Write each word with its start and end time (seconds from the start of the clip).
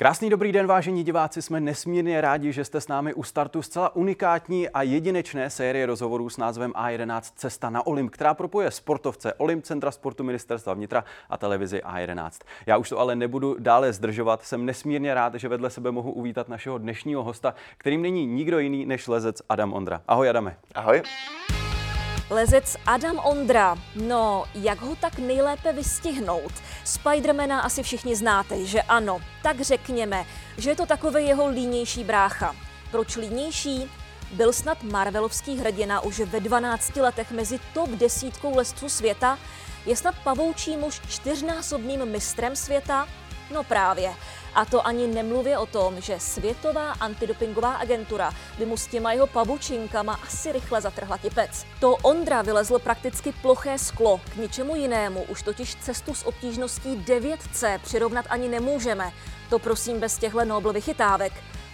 Krásný 0.00 0.30
dobrý 0.30 0.52
den, 0.52 0.66
vážení 0.66 1.04
diváci. 1.04 1.42
Jsme 1.42 1.60
nesmírně 1.60 2.20
rádi, 2.20 2.52
že 2.52 2.64
jste 2.64 2.80
s 2.80 2.88
námi 2.88 3.14
u 3.14 3.22
startu 3.22 3.62
zcela 3.62 3.96
unikátní 3.96 4.68
a 4.68 4.82
jedinečné 4.82 5.50
série 5.50 5.86
rozhovorů 5.86 6.30
s 6.30 6.36
názvem 6.36 6.72
A11 6.72 7.20
Cesta 7.36 7.70
na 7.70 7.86
Olymp, 7.86 8.10
která 8.10 8.34
propojuje 8.34 8.70
sportovce 8.70 9.34
Olymp 9.34 9.64
Centra 9.64 9.90
sportu 9.90 10.24
Ministerstva 10.24 10.74
vnitra 10.74 11.04
a 11.30 11.36
televizi 11.36 11.80
A11. 11.84 12.30
Já 12.66 12.76
už 12.76 12.88
to 12.88 12.98
ale 12.98 13.16
nebudu 13.16 13.56
dále 13.58 13.92
zdržovat. 13.92 14.42
Jsem 14.42 14.66
nesmírně 14.66 15.14
rád, 15.14 15.34
že 15.34 15.48
vedle 15.48 15.70
sebe 15.70 15.90
mohu 15.90 16.12
uvítat 16.12 16.48
našeho 16.48 16.78
dnešního 16.78 17.22
hosta, 17.22 17.54
kterým 17.78 18.02
není 18.02 18.26
nikdo 18.26 18.58
jiný 18.58 18.86
než 18.86 19.08
lezec 19.08 19.42
Adam 19.48 19.72
Ondra. 19.72 20.02
Ahoj 20.08 20.28
Adame. 20.28 20.56
Ahoj. 20.74 21.02
Lezec 22.30 22.76
Adam 22.86 23.18
Ondra. 23.18 23.76
No, 23.94 24.44
jak 24.54 24.80
ho 24.80 24.96
tak 24.96 25.18
nejlépe 25.18 25.72
vystihnout? 25.72 26.52
Spidermana 26.84 27.60
asi 27.60 27.82
všichni 27.82 28.16
znáte, 28.16 28.64
že 28.64 28.82
ano. 28.82 29.20
Tak 29.42 29.60
řekněme, 29.60 30.24
že 30.58 30.70
je 30.70 30.76
to 30.76 30.86
takový 30.86 31.26
jeho 31.26 31.48
línější 31.48 32.04
brácha. 32.04 32.56
Proč 32.90 33.16
línější? 33.16 33.90
Byl 34.32 34.52
snad 34.52 34.82
Marvelovský 34.82 35.58
hrdina 35.58 36.00
už 36.00 36.20
ve 36.20 36.40
12 36.40 36.96
letech 36.96 37.30
mezi 37.30 37.60
top 37.74 37.90
desítkou 37.90 38.56
lesců 38.56 38.88
světa? 38.88 39.38
Je 39.86 39.96
snad 39.96 40.14
pavoučí 40.24 40.76
muž 40.76 41.00
čtyřnásobným 41.08 42.06
mistrem 42.06 42.56
světa? 42.56 43.08
No 43.50 43.64
právě. 43.64 44.14
A 44.54 44.64
to 44.64 44.86
ani 44.86 45.06
nemluvě 45.06 45.58
o 45.58 45.66
tom, 45.66 46.00
že 46.00 46.20
Světová 46.20 46.92
antidopingová 46.92 47.74
agentura 47.74 48.34
by 48.58 48.66
mu 48.66 48.76
s 48.76 48.86
těma 48.86 49.12
jeho 49.12 49.26
pavučinkama 49.26 50.20
asi 50.22 50.52
rychle 50.52 50.80
zatrhla 50.80 51.18
tipec. 51.18 51.66
To 51.80 51.96
Ondra 51.96 52.42
vylezl 52.42 52.78
prakticky 52.78 53.32
ploché 53.32 53.78
sklo, 53.78 54.20
k 54.32 54.36
ničemu 54.36 54.76
jinému 54.76 55.22
už 55.22 55.42
totiž 55.42 55.74
cestu 55.74 56.14
s 56.14 56.26
obtížností 56.26 56.96
9C 56.96 57.78
přirovnat 57.78 58.26
ani 58.28 58.48
nemůžeme. 58.48 59.12
To 59.50 59.58
prosím 59.58 60.00
bez 60.00 60.18
těchto 60.18 60.44
Nobel 60.44 60.72
vychytávek. 60.72 61.32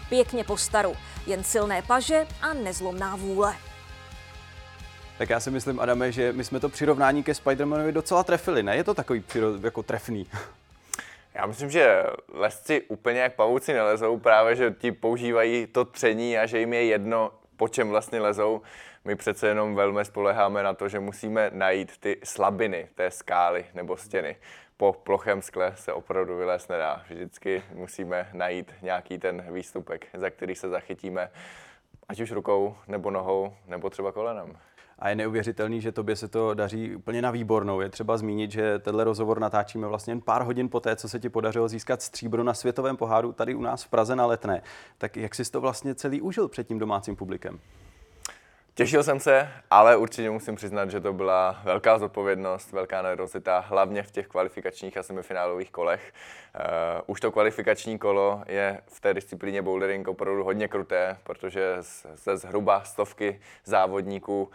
Pěkně 0.08 0.44
po 0.44 0.56
staru, 0.56 0.96
jen 1.26 1.44
silné 1.44 1.82
paže 1.82 2.26
a 2.40 2.54
nezlomná 2.54 3.16
vůle. 3.16 3.54
Tak 5.18 5.30
já 5.30 5.40
si 5.40 5.50
myslím, 5.50 5.80
Adame, 5.80 6.12
že 6.12 6.32
my 6.32 6.44
jsme 6.44 6.60
to 6.60 6.68
přirovnání 6.68 7.22
ke 7.22 7.34
Spidermanovi 7.34 7.92
docela 7.92 8.24
trefili, 8.24 8.62
ne? 8.62 8.76
Je 8.76 8.84
to 8.84 8.94
takový 8.94 9.20
přiro- 9.20 9.64
jako 9.64 9.82
trefný. 9.82 10.26
Já 11.34 11.46
myslím, 11.46 11.70
že 11.70 12.04
lesci 12.28 12.82
úplně 12.82 13.20
jak 13.20 13.34
pavouci 13.34 13.72
nelezou, 13.72 14.18
právě 14.18 14.56
že 14.56 14.70
ti 14.70 14.92
používají 14.92 15.66
to 15.66 15.84
tření 15.84 16.38
a 16.38 16.46
že 16.46 16.58
jim 16.58 16.72
je 16.72 16.84
jedno, 16.84 17.32
po 17.56 17.68
čem 17.68 17.88
vlastně 17.88 18.20
lezou. 18.20 18.62
My 19.04 19.16
přece 19.16 19.48
jenom 19.48 19.74
velmi 19.74 20.04
spoleháme 20.04 20.62
na 20.62 20.74
to, 20.74 20.88
že 20.88 21.00
musíme 21.00 21.50
najít 21.52 21.98
ty 21.98 22.20
slabiny 22.24 22.88
té 22.94 23.10
skály 23.10 23.66
nebo 23.74 23.96
stěny. 23.96 24.36
Po 24.76 24.92
plochém 24.92 25.42
skle 25.42 25.72
se 25.76 25.92
opravdu 25.92 26.36
vylézt 26.36 26.70
nedá. 26.70 27.02
Vždycky 27.10 27.62
musíme 27.72 28.28
najít 28.32 28.72
nějaký 28.82 29.18
ten 29.18 29.46
výstupek, 29.52 30.06
za 30.14 30.30
který 30.30 30.54
se 30.54 30.68
zachytíme, 30.68 31.30
ať 32.08 32.20
už 32.20 32.32
rukou, 32.32 32.76
nebo 32.88 33.10
nohou, 33.10 33.56
nebo 33.66 33.90
třeba 33.90 34.12
kolenem 34.12 34.56
a 34.98 35.08
je 35.08 35.14
neuvěřitelný, 35.14 35.80
že 35.80 35.92
tobě 35.92 36.16
se 36.16 36.28
to 36.28 36.54
daří 36.54 36.96
úplně 36.96 37.22
na 37.22 37.30
výbornou. 37.30 37.80
Je 37.80 37.88
třeba 37.88 38.16
zmínit, 38.16 38.50
že 38.50 38.78
tenhle 38.78 39.04
rozhovor 39.04 39.40
natáčíme 39.40 39.86
vlastně 39.86 40.10
jen 40.10 40.20
pár 40.20 40.42
hodin 40.42 40.68
poté, 40.68 40.96
co 40.96 41.08
se 41.08 41.20
ti 41.20 41.28
podařilo 41.28 41.68
získat 41.68 42.02
stříbro 42.02 42.44
na 42.44 42.54
světovém 42.54 42.96
poháru 42.96 43.32
tady 43.32 43.54
u 43.54 43.62
nás 43.62 43.84
v 43.84 43.88
Praze 43.88 44.16
na 44.16 44.26
Letné. 44.26 44.62
Tak 44.98 45.16
jak 45.16 45.34
jsi 45.34 45.52
to 45.52 45.60
vlastně 45.60 45.94
celý 45.94 46.20
užil 46.20 46.48
před 46.48 46.68
tím 46.68 46.78
domácím 46.78 47.16
publikem? 47.16 47.60
Těšil 48.76 49.02
jsem 49.02 49.20
se, 49.20 49.48
ale 49.70 49.96
určitě 49.96 50.30
musím 50.30 50.54
přiznat, 50.54 50.90
že 50.90 51.00
to 51.00 51.12
byla 51.12 51.60
velká 51.64 51.98
zodpovědnost, 51.98 52.72
velká 52.72 53.02
nervozita, 53.02 53.64
hlavně 53.68 54.02
v 54.02 54.10
těch 54.10 54.26
kvalifikačních 54.26 54.96
a 54.96 55.02
semifinálových 55.02 55.70
kolech. 55.70 56.12
Uh, 56.54 56.60
už 57.06 57.20
to 57.20 57.32
kvalifikační 57.32 57.98
kolo 57.98 58.42
je 58.46 58.80
v 58.86 59.00
té 59.00 59.14
disciplíně 59.14 59.62
bouldering 59.62 60.08
opravdu 60.08 60.44
hodně 60.44 60.68
kruté, 60.68 61.16
protože 61.22 61.76
ze 62.14 62.36
zhruba 62.36 62.84
stovky 62.84 63.40
závodníků 63.64 64.42
uh, 64.42 64.50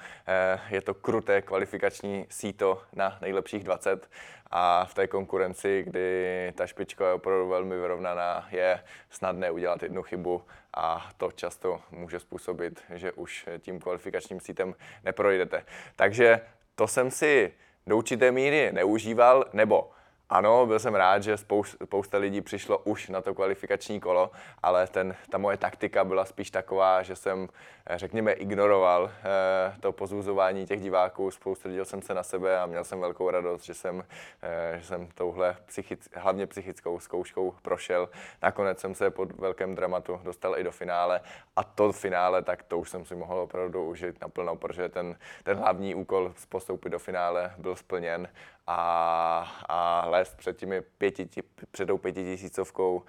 je 0.69 0.81
to 0.81 0.93
kruté 0.93 1.41
kvalifikační 1.41 2.25
síto 2.29 2.81
na 2.93 3.17
nejlepších 3.21 3.63
20 3.63 4.09
a 4.51 4.85
v 4.85 4.93
té 4.93 5.07
konkurenci, 5.07 5.83
kdy 5.87 6.53
ta 6.55 6.67
špička 6.67 7.07
je 7.07 7.13
opravdu 7.13 7.47
velmi 7.47 7.75
vyrovnaná, 7.75 8.47
je 8.51 8.83
snadné 9.09 9.51
udělat 9.51 9.83
jednu 9.83 10.03
chybu 10.03 10.43
a 10.73 11.09
to 11.17 11.31
často 11.31 11.81
může 11.91 12.19
způsobit, 12.19 12.83
že 12.95 13.11
už 13.11 13.49
tím 13.59 13.79
kvalifikačním 13.79 14.39
sítem 14.39 14.75
neprojdete. 15.03 15.65
Takže 15.95 16.41
to 16.75 16.87
jsem 16.87 17.11
si 17.11 17.53
do 17.87 17.97
určité 17.97 18.31
míry 18.31 18.71
neužíval, 18.73 19.45
nebo 19.53 19.91
ano, 20.29 20.65
byl 20.65 20.79
jsem 20.79 20.95
rád, 20.95 21.23
že 21.23 21.37
spousta 21.83 22.17
lidí 22.17 22.41
přišlo 22.41 22.77
už 22.77 23.09
na 23.09 23.21
to 23.21 23.33
kvalifikační 23.33 23.99
kolo, 23.99 24.31
ale 24.63 24.87
ten, 24.87 25.15
ta 25.29 25.37
moje 25.37 25.57
taktika 25.57 26.03
byla 26.03 26.25
spíš 26.25 26.51
taková, 26.51 27.03
že 27.03 27.15
jsem, 27.15 27.47
eh, 27.85 27.97
řekněme, 27.97 28.31
ignoroval 28.31 29.11
eh, 29.11 29.75
to 29.79 29.91
pozůzování 29.91 30.65
těch 30.65 30.81
diváků, 30.81 31.31
soustředil 31.31 31.85
jsem 31.85 32.01
se 32.01 32.13
na 32.13 32.23
sebe 32.23 32.59
a 32.59 32.65
měl 32.65 32.83
jsem 32.83 32.99
velkou 32.99 33.29
radost, 33.29 33.63
že 33.63 33.73
jsem, 33.73 34.05
eh, 34.41 34.79
že 34.79 34.85
jsem 34.85 35.07
touhle 35.07 35.57
psychic, 35.65 36.09
hlavně 36.15 36.47
psychickou 36.47 36.99
zkouškou 36.99 37.55
prošel. 37.61 38.09
Nakonec 38.41 38.79
jsem 38.79 38.95
se 38.95 39.11
pod 39.11 39.31
velkém 39.31 39.75
dramatu 39.75 40.19
dostal 40.23 40.59
i 40.59 40.63
do 40.63 40.71
finále 40.71 41.21
a 41.55 41.63
to 41.63 41.91
finále, 41.91 42.41
tak 42.41 42.63
to 42.63 42.77
už 42.77 42.89
jsem 42.89 43.05
si 43.05 43.15
mohl 43.15 43.39
opravdu 43.39 43.85
užít 43.85 44.21
naplno, 44.21 44.55
protože 44.55 44.89
ten, 44.89 45.15
ten 45.43 45.57
hlavní 45.57 45.95
úkol 45.95 46.33
postoupit 46.49 46.89
do 46.89 46.99
finále 46.99 47.53
byl 47.57 47.75
splněn 47.75 48.27
a, 48.69 49.47
a 49.69 50.05
lézt 50.09 50.37
před, 50.37 50.57
těmi 50.57 50.81
pěti, 50.81 51.29
před 51.71 51.85
tou 51.85 51.97
pětitisícovkou 51.97 53.03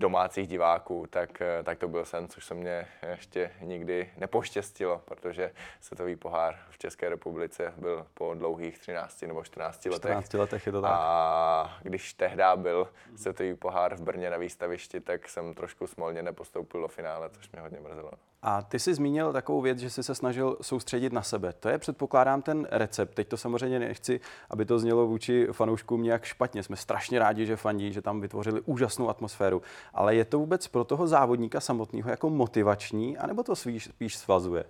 domácích 0.00 0.48
diváků, 0.48 1.06
tak, 1.10 1.42
tak 1.62 1.78
to 1.78 1.88
byl 1.88 2.04
sen, 2.04 2.28
což 2.28 2.44
se 2.44 2.54
mě 2.54 2.86
ještě 3.10 3.50
nikdy 3.60 4.10
nepoštěstilo, 4.16 5.02
protože 5.04 5.52
světový 5.80 6.16
pohár 6.16 6.58
v 6.70 6.78
České 6.78 7.08
republice 7.08 7.74
byl 7.76 8.06
po 8.14 8.34
dlouhých 8.34 8.78
13 8.78 9.22
nebo 9.22 9.44
14 9.44 9.84
letech. 9.84 10.10
14 10.10 10.32
letech 10.32 10.66
je 10.66 10.72
to 10.72 10.82
tak. 10.82 10.90
A 10.94 11.78
když 11.82 12.14
tehdy 12.14 12.42
byl 12.56 12.88
světový 13.16 13.54
pohár 13.54 13.94
v 13.94 14.00
Brně 14.00 14.30
na 14.30 14.36
výstavišti, 14.36 15.00
tak 15.00 15.28
jsem 15.28 15.54
trošku 15.54 15.86
smolně 15.86 16.22
nepostoupil 16.22 16.80
do 16.80 16.88
finále, 16.88 17.30
což 17.30 17.50
mě 17.52 17.62
hodně 17.62 17.80
mrzelo. 17.80 18.10
A 18.42 18.62
ty 18.62 18.78
jsi 18.78 18.94
zmínil 18.94 19.32
takovou 19.32 19.60
věc, 19.60 19.78
že 19.78 19.90
jsi 19.90 20.02
se 20.02 20.14
snažil 20.14 20.56
soustředit 20.60 21.12
na 21.12 21.22
sebe. 21.22 21.52
To 21.52 21.68
je, 21.68 21.78
předpokládám, 21.78 22.42
ten 22.42 22.68
recept. 22.70 23.14
Teď 23.14 23.28
to 23.28 23.36
samozřejmě 23.36 23.78
nechci, 23.78 24.20
aby 24.50 24.64
to 24.64 24.78
znělo 24.78 25.06
vůči 25.06 25.46
fanouškům 25.52 26.02
nějak 26.02 26.24
špatně. 26.24 26.62
Jsme 26.62 26.76
strašně 26.76 27.18
rádi, 27.18 27.46
že 27.46 27.56
fandí, 27.56 27.92
že 27.92 28.02
tam 28.02 28.20
vytvořili 28.20 28.60
úžasnou 28.60 29.08
atmosféru. 29.08 29.62
Ale 29.94 30.14
je 30.14 30.24
to 30.24 30.38
vůbec 30.38 30.68
pro 30.68 30.84
toho 30.84 31.06
závodníka 31.06 31.60
samotného 31.60 32.10
jako 32.10 32.30
motivační, 32.30 33.18
anebo 33.18 33.42
to 33.42 33.56
spíš, 33.56 33.84
spíš 33.84 34.16
svazuje? 34.16 34.64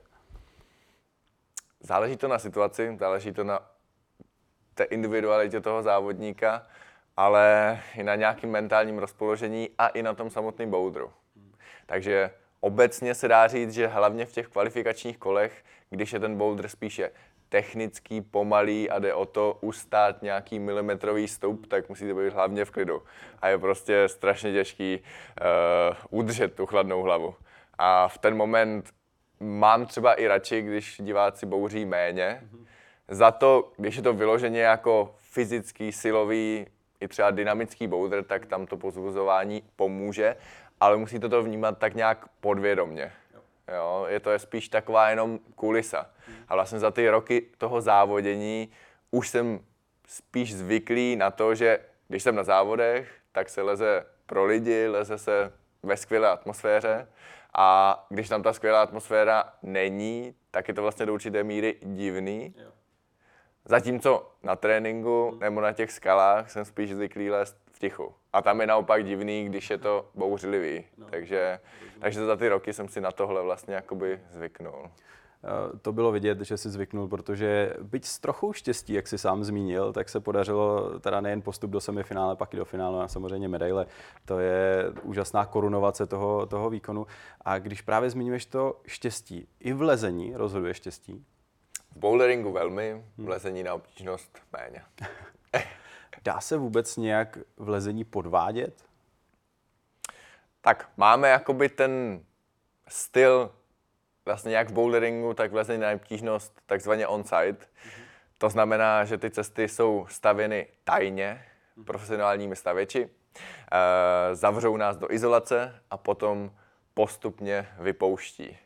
Záleží 1.81 2.17
to 2.17 2.29
na 2.29 2.39
situaci, 2.39 2.97
záleží 3.01 3.33
to 3.33 3.45
na 3.45 3.61
té 4.75 4.85
individualitě 4.85 5.61
toho 5.61 5.83
závodníka, 5.83 6.67
ale 7.17 7.81
i 7.95 8.03
na 8.03 8.15
nějakým 8.15 8.51
mentálním 8.51 8.99
rozpoložení 8.99 9.69
a 9.79 9.89
i 9.89 10.03
na 10.03 10.15
tom 10.15 10.31
samotném 10.31 10.71
boudru. 10.71 11.11
Takže 11.87 12.31
Obecně 12.61 13.15
se 13.15 13.29
dá 13.29 13.49
říct, 13.49 13.73
že 13.73 13.87
hlavně 13.87 14.27
v 14.27 14.33
těch 14.33 14.49
kvalifikačních 14.49 15.19
kolech, 15.19 15.65
když 15.91 16.13
je 16.13 16.21
ten 16.21 16.37
boulder 16.37 16.69
spíše 16.69 17.11
technický, 17.51 18.21
pomalý 18.21 18.91
a 18.91 18.99
jde 18.99 19.15
o 19.15 19.27
to 19.27 19.59
ustát 19.61 20.23
nějaký 20.23 20.59
milimetrový 20.59 21.29
stoup, 21.29 21.67
tak 21.67 21.89
musíte 21.89 22.15
být 22.15 22.33
hlavně 22.33 22.65
v 22.65 22.71
klidu. 22.71 23.03
A 23.43 23.49
je 23.49 23.59
prostě 23.59 24.09
strašně 24.09 24.53
těžký 24.53 24.99
uh, 25.01 26.21
udržet 26.21 26.55
tu 26.55 26.67
chladnou 26.67 27.03
hlavu. 27.03 27.35
A 27.79 28.09
v 28.09 28.19
ten 28.19 28.37
moment 28.37 28.91
mám 29.41 29.87
třeba 29.87 30.15
i 30.15 30.27
radši, 30.27 30.63
když 30.63 31.01
diváci 31.01 31.47
bouří 31.47 31.85
méně. 31.85 32.43
Za 33.09 33.31
to, 33.31 33.73
když 33.77 33.97
je 33.97 34.03
to 34.03 34.13
vyloženě 34.13 34.61
jako 34.61 35.15
fyzický, 35.19 35.93
silový, 35.93 36.67
i 37.01 37.09
třeba 37.09 37.31
dynamický 37.31 37.87
boulder, 37.87 38.25
tak 38.25 38.47
tam 38.47 38.67
to 38.67 38.77
pozvuzování 38.77 39.63
pomůže 39.77 40.37
ale 40.81 40.97
musíte 40.97 41.29
to 41.29 41.43
vnímat 41.43 41.79
tak 41.79 41.95
nějak 41.95 42.29
podvědomně. 42.41 43.13
Jo, 43.77 44.07
je 44.09 44.21
to 44.21 44.31
je 44.31 44.39
spíš 44.39 44.69
taková 44.69 45.11
jenom 45.11 45.39
kulisa. 45.55 46.11
A 46.49 46.55
vlastně 46.55 46.79
za 46.79 46.91
ty 46.91 47.09
roky 47.09 47.47
toho 47.59 47.81
závodění 47.81 48.71
už 49.11 49.29
jsem 49.29 49.61
spíš 50.07 50.55
zvyklý 50.55 51.17
na 51.17 51.31
to, 51.31 51.55
že 51.55 51.79
když 52.09 52.23
jsem 52.23 52.35
na 52.35 52.45
závodech, 52.45 53.19
tak 53.33 53.49
se 53.49 53.63
leze 53.63 54.07
pro 54.27 54.45
lidi, 54.45 54.89
leze 54.89 55.19
se 55.19 55.53
ve 55.83 55.97
skvělé 55.97 56.29
atmosféře 56.29 57.09
a 57.55 58.07
když 58.09 58.29
tam 58.29 58.43
ta 58.43 58.53
skvělá 58.53 58.83
atmosféra 58.83 59.53
není, 59.63 60.35
tak 60.51 60.69
je 60.69 60.75
to 60.75 60.83
vlastně 60.83 61.07
do 61.07 61.15
určité 61.15 61.45
míry 61.45 61.77
divný. 61.83 62.55
Zatímco 63.65 64.31
na 64.43 64.57
tréninku 64.57 65.37
nebo 65.41 65.61
na 65.61 65.73
těch 65.73 65.93
skalách 65.93 66.51
jsem 66.51 66.65
spíš 66.65 66.95
zvyklý 66.95 67.31
lézt 67.31 67.57
v 67.73 67.79
tichu. 67.79 68.15
A 68.33 68.43
tam 68.43 68.61
je 68.61 68.67
naopak 68.67 69.05
divný, 69.05 69.45
když 69.45 69.71
je 69.71 69.79
to 69.79 70.11
bouřlivý. 70.15 70.85
No, 70.99 71.07
takže, 71.11 71.61
takže 72.01 72.25
za 72.25 72.37
ty 72.37 72.49
roky 72.49 72.73
jsem 72.73 72.89
si 72.89 73.01
na 73.01 73.13
tohle 73.13 73.43
vlastně 73.43 73.75
jakoby 73.75 74.21
zvyknul. 74.31 74.91
Eh, 75.45 75.79
to 75.79 75.93
bylo 75.93 76.13
vidět, 76.13 76.41
že 76.41 76.57
si 76.57 76.71
zvyknul, 76.71 77.09
protože 77.09 77.75
byť 77.83 78.05
s 78.05 78.19
trochou 78.19 78.53
štěstí, 78.53 78.93
jak 78.93 79.09
si 79.09 79.19
sám 79.19 79.45
zmínil, 79.45 79.93
tak 79.93 80.09
se 80.09 80.21
podařilo 80.21 80.99
teda 81.01 81.21
nejen 81.21 81.43
postup 81.43 81.71
do 81.71 81.81
semifinále, 81.81 82.37
pak 82.37 82.55
i 82.55 82.57
do 82.57 82.65
finále 82.65 83.05
a 83.05 83.09
samozřejmě 83.09 83.49
medaile. 83.49 83.87
To 84.25 84.39
je 84.39 84.85
úžasná 85.03 85.47
korunovace 85.47 86.07
toho, 86.07 86.47
toho 86.47 86.71
výkonu. 86.71 87.07
A 87.41 87.59
když 87.59 87.83
právě 87.83 88.11
zmiňuješ 88.11 88.47
to 88.47 88.81
štěstí, 88.87 89.49
i 89.61 89.73
v 89.73 89.83
lezení 89.83 90.33
rozhoduje 90.37 90.75
štěstí? 90.75 91.25
V 91.91 91.97
boulderingu 91.97 92.53
velmi, 92.53 93.05
v 93.19 93.29
lezení 93.29 93.63
na 93.63 93.75
obtížnost 93.75 94.39
méně. 94.53 94.85
Dá 96.25 96.41
se 96.41 96.57
vůbec 96.57 96.97
nějak 96.97 97.39
v 97.57 97.69
lezení 97.69 98.05
podvádět? 98.05 98.85
Tak 100.61 100.89
máme 100.97 101.29
jakoby 101.29 101.69
ten 101.69 102.25
styl 102.89 103.51
vlastně 104.25 104.57
jak 104.57 104.69
v 104.69 104.73
boulderingu, 104.73 105.35
tak 105.35 105.53
v 105.53 105.55
lezení 105.55 105.81
na 105.81 105.91
obtížnost 105.91 106.61
takzvaně 106.67 107.07
on-site. 107.07 107.67
Mm-hmm. 107.67 108.05
To 108.39 108.51
znamená, 108.51 109.05
že 109.05 109.19
ty 109.19 109.31
cesty 109.31 109.69
jsou 109.69 110.07
stavěny 110.09 110.67
tajně 110.85 111.45
mm-hmm. 111.79 111.85
profesionálními 111.85 112.57
stavěči, 112.57 113.09
e, 113.73 114.35
zavřou 114.35 114.77
nás 114.77 114.97
do 114.97 115.13
izolace 115.13 115.83
a 115.91 115.97
potom 115.97 116.53
postupně 116.95 117.69
vypouští. 117.79 118.59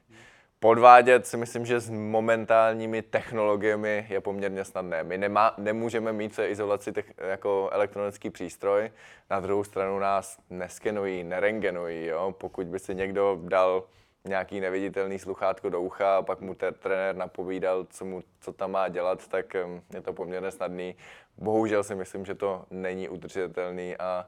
Podvádět 0.64 1.26
si 1.26 1.36
myslím, 1.36 1.66
že 1.66 1.80
s 1.80 1.90
momentálními 1.90 3.02
technologiemi 3.02 4.06
je 4.08 4.20
poměrně 4.20 4.64
snadné. 4.64 5.04
My 5.04 5.18
nemá, 5.18 5.54
nemůžeme 5.58 6.12
mít 6.12 6.36
té 6.36 6.48
izolaci 6.48 6.92
tech, 6.92 7.12
jako 7.18 7.68
elektronický 7.72 8.30
přístroj, 8.30 8.90
na 9.30 9.40
druhou 9.40 9.64
stranu 9.64 9.98
nás 9.98 10.38
neskenují, 10.50 11.24
nerengenují. 11.24 12.06
Jo? 12.06 12.34
Pokud 12.38 12.66
by 12.66 12.78
si 12.78 12.94
někdo 12.94 13.38
dal 13.42 13.84
nějaký 14.24 14.60
neviditelný 14.60 15.18
sluchátko 15.18 15.70
do 15.70 15.80
ucha 15.80 16.16
a 16.16 16.22
pak 16.22 16.40
mu 16.40 16.54
ten 16.54 16.74
trenér 16.74 17.16
napovídal, 17.16 17.84
co, 17.90 18.04
mu, 18.04 18.22
co 18.40 18.52
tam 18.52 18.70
má 18.70 18.88
dělat, 18.88 19.28
tak 19.28 19.54
je 19.94 20.00
to 20.00 20.12
poměrně 20.12 20.50
snadný. 20.50 20.96
Bohužel 21.38 21.84
si 21.84 21.94
myslím, 21.94 22.24
že 22.24 22.34
to 22.34 22.64
není 22.70 23.08
udržitelný 23.08 23.96
a 23.96 24.26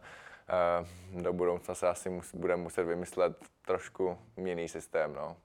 do 1.12 1.32
budoucna 1.32 1.74
se 1.74 1.88
asi 1.88 2.10
mus, 2.10 2.34
budeme 2.34 2.62
muset 2.62 2.84
vymyslet 2.84 3.36
trošku 3.66 4.18
jiný 4.36 4.68
systém, 4.68 5.14
no, 5.14 5.36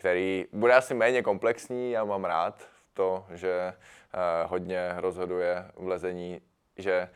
který 0.00 0.46
bude 0.52 0.74
asi 0.74 0.94
méně 0.94 1.22
komplexní. 1.22 1.90
Já 1.90 2.04
mám 2.04 2.24
rád 2.24 2.68
to, 2.94 3.26
že 3.34 3.72
hodně 4.46 4.92
rozhoduje 4.96 5.64
v 5.76 5.86
lezení, 5.86 6.40
že 6.76 7.08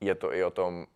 je 0.00 0.14
to 0.14 0.34
i 0.34 0.44
o 0.44 0.50
tom, 0.50 0.86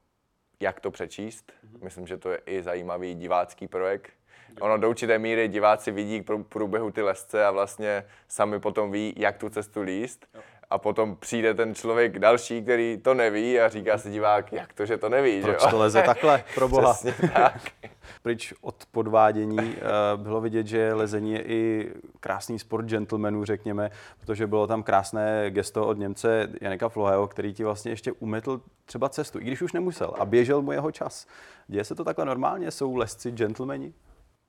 jak 0.61 0.81
to 0.81 0.91
přečíst. 0.91 1.53
Mhm. 1.63 1.79
Myslím, 1.83 2.07
že 2.07 2.17
to 2.17 2.31
je 2.31 2.41
i 2.47 2.63
zajímavý 2.63 3.15
divácký 3.15 3.69
projekt, 3.69 4.13
ono 4.61 4.79
do 4.79 4.91
určité 4.91 5.19
míry 5.19 5.49
diváci 5.49 5.91
vidí 5.91 6.21
k 6.21 6.31
průběhu 6.49 6.91
ty 6.91 7.03
lesce 7.03 7.47
a 7.47 7.51
vlastně 7.51 8.05
sami 8.29 8.61
potom 8.61 8.93
ví, 8.93 9.15
jak 9.17 9.39
tu 9.39 9.49
cestu 9.49 9.83
líst. 9.83 10.27
A 10.71 10.79
potom 10.79 11.17
přijde 11.17 11.55
ten 11.55 11.75
člověk 11.75 12.19
další, 12.19 12.63
který 12.63 12.99
to 13.03 13.15
neví 13.15 13.61
a 13.61 13.69
říká 13.69 13.99
si 13.99 14.11
divák, 14.11 14.53
jak 14.53 14.73
to, 14.73 14.87
že 14.87 14.97
to 14.99 15.09
neví. 15.09 15.43
Proč 15.43 15.63
že 15.63 15.71
to 15.71 15.79
leze 15.79 16.03
takhle, 16.03 16.45
pro 16.55 16.69
boha. 16.69 16.95
Přesně 16.95 17.29
tak. 17.35 17.63
Pryč 18.23 18.55
od 18.61 18.75
podvádění 18.91 19.59
eh, 19.59 19.83
bylo 20.17 20.41
vidět, 20.41 20.67
že 20.67 20.95
lezení 20.95 21.33
je 21.33 21.43
i 21.43 21.91
krásný 22.21 22.59
sport 22.59 22.87
gentlemanů, 22.87 23.45
řekněme, 23.45 23.91
protože 24.21 24.47
bylo 24.47 24.67
tam 24.67 24.83
krásné 24.83 25.51
gesto 25.51 25.87
od 25.87 25.99
Němce 25.99 26.49
Janeka 26.61 26.89
Floheho, 26.89 27.29
který 27.29 27.55
ti 27.55 27.65
vlastně 27.65 27.93
ještě 27.93 28.13
umetl 28.13 28.61
třeba 28.85 29.09
cestu, 29.09 29.39
i 29.39 29.45
když 29.45 29.63
už 29.63 29.73
nemusel 29.73 30.15
a 30.19 30.25
běžel 30.25 30.63
mu 30.63 30.73
jeho 30.73 30.93
čas. 30.93 31.27
Děje 31.69 31.85
se 31.85 31.95
to 31.95 32.05
takhle 32.05 32.25
normálně? 32.25 32.71
Jsou 32.71 32.97
lesci 32.97 33.31
gentlemani? 33.31 33.93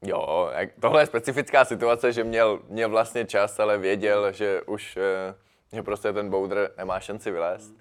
Jo, 0.05 0.51
tohle 0.79 1.01
je 1.01 1.05
specifická 1.05 1.65
situace, 1.65 2.13
že 2.13 2.23
měl, 2.23 2.59
měl 2.69 2.89
vlastně 2.89 3.25
čas, 3.25 3.59
ale 3.59 3.77
věděl, 3.77 4.31
že 4.31 4.61
už 4.61 4.97
eh, 4.97 5.35
že 5.73 5.83
prostě 5.83 6.13
ten 6.13 6.29
boulder 6.29 6.71
nemá 6.77 6.99
šanci 6.99 7.31
vylézt. 7.31 7.75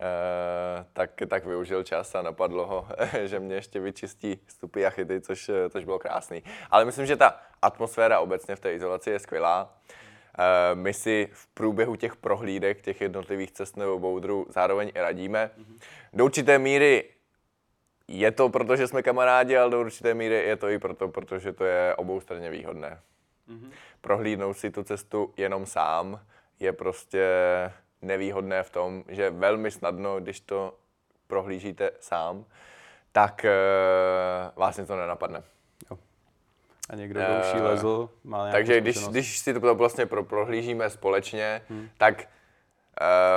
Uh, 0.00 0.84
tak, 0.92 1.10
tak 1.28 1.46
využil 1.46 1.84
čas 1.84 2.14
a 2.14 2.22
napadlo 2.22 2.66
ho, 2.66 2.88
že 3.24 3.40
mě 3.40 3.54
ještě 3.54 3.80
vyčistí 3.80 4.40
stupy 4.46 4.86
a 4.86 4.90
chyty, 4.90 5.20
což, 5.20 5.50
což 5.70 5.84
bylo 5.84 5.98
krásný. 5.98 6.42
Ale 6.70 6.84
myslím, 6.84 7.06
že 7.06 7.16
ta 7.16 7.40
atmosféra 7.62 8.20
obecně 8.20 8.56
v 8.56 8.60
té 8.60 8.74
izolaci 8.74 9.10
je 9.10 9.18
skvělá. 9.18 9.78
Uh, 10.38 10.80
my 10.80 10.92
si 10.92 11.28
v 11.32 11.46
průběhu 11.46 11.96
těch 11.96 12.16
prohlídek, 12.16 12.82
těch 12.82 13.00
jednotlivých 13.00 13.52
cest 13.52 13.76
nebo 13.76 13.98
boudrů 13.98 14.46
zároveň 14.48 14.92
i 14.94 15.00
radíme. 15.00 15.50
Do 16.12 16.24
určité 16.24 16.58
míry 16.58 17.04
je 18.08 18.30
to 18.30 18.48
proto, 18.48 18.76
že 18.76 18.86
jsme 18.86 19.02
kamarádi, 19.02 19.56
ale 19.56 19.70
do 19.70 19.80
určité 19.80 20.14
míry 20.14 20.34
je 20.34 20.56
to 20.56 20.68
i 20.68 20.78
proto, 20.78 21.08
protože 21.08 21.52
to 21.52 21.64
je 21.64 21.94
oboustranně 21.94 22.50
výhodné. 22.50 23.00
Mm-hmm. 23.48 23.70
Prohlídnout 24.00 24.56
si 24.56 24.70
tu 24.70 24.82
cestu 24.82 25.34
jenom 25.36 25.66
sám 25.66 26.20
je 26.60 26.72
prostě 26.72 27.26
nevýhodné 28.02 28.62
v 28.62 28.70
tom, 28.70 29.04
že 29.08 29.30
velmi 29.30 29.70
snadno, 29.70 30.20
když 30.20 30.40
to 30.40 30.74
prohlížíte 31.26 31.90
sám, 32.00 32.44
tak 33.12 33.44
uh, 33.44 34.62
vás 34.62 34.76
něco 34.76 34.96
nenapadne. 34.96 35.42
Jo. 35.90 35.98
A 36.90 36.96
někdo, 36.96 37.20
kdo 37.20 37.54
už 37.54 37.60
lezl, 37.60 38.10
má 38.24 38.52
Takže 38.52 38.80
když, 38.80 39.08
když 39.08 39.38
si 39.38 39.54
to 39.54 39.74
vlastně 39.74 40.06
pro, 40.06 40.24
prohlížíme 40.24 40.90
společně, 40.90 41.62
hmm. 41.68 41.88
tak 41.98 42.28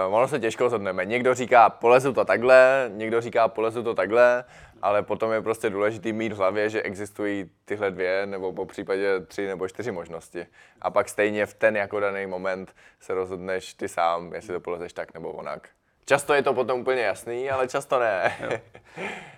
Uh, 0.08 0.16
ono 0.16 0.28
se 0.28 0.40
těžko 0.40 0.70
zhodneme. 0.70 1.06
Někdo 1.06 1.34
říká, 1.34 1.70
polezu 1.70 2.14
to 2.14 2.26
takhle, 2.26 2.92
někdo 2.94 3.22
říká, 3.22 3.48
polezu 3.48 3.84
to 3.84 3.94
takhle, 3.94 4.44
ale 4.82 5.04
potom 5.04 5.32
je 5.32 5.42
prostě 5.42 5.70
důležité 5.70 6.14
mít 6.14 6.34
v 6.34 6.38
hlavě, 6.38 6.70
že 6.70 6.82
existují 6.82 7.50
tyhle 7.66 7.92
dvě, 7.92 8.26
nebo 8.26 8.54
po 8.54 8.66
případě 8.66 9.20
tři 9.20 9.48
nebo 9.48 9.68
čtyři 9.68 9.92
možnosti. 9.92 10.48
A 10.82 10.90
pak 10.90 11.10
stejně 11.10 11.46
v 11.46 11.54
ten 11.54 11.78
jako 11.78 12.00
daný 12.00 12.26
moment 12.26 12.76
se 13.00 13.14
rozhodneš 13.14 13.74
ty 13.74 13.88
sám, 13.88 14.34
jestli 14.34 14.54
to 14.54 14.60
polezeš 14.60 14.94
tak 14.94 15.14
nebo 15.14 15.32
onak. 15.32 15.70
Často 16.10 16.34
je 16.34 16.44
to 16.44 16.54
potom 16.54 16.80
úplně 16.80 17.02
jasný, 17.02 17.50
ale 17.50 17.68
často 17.68 18.00
ne. 18.00 18.32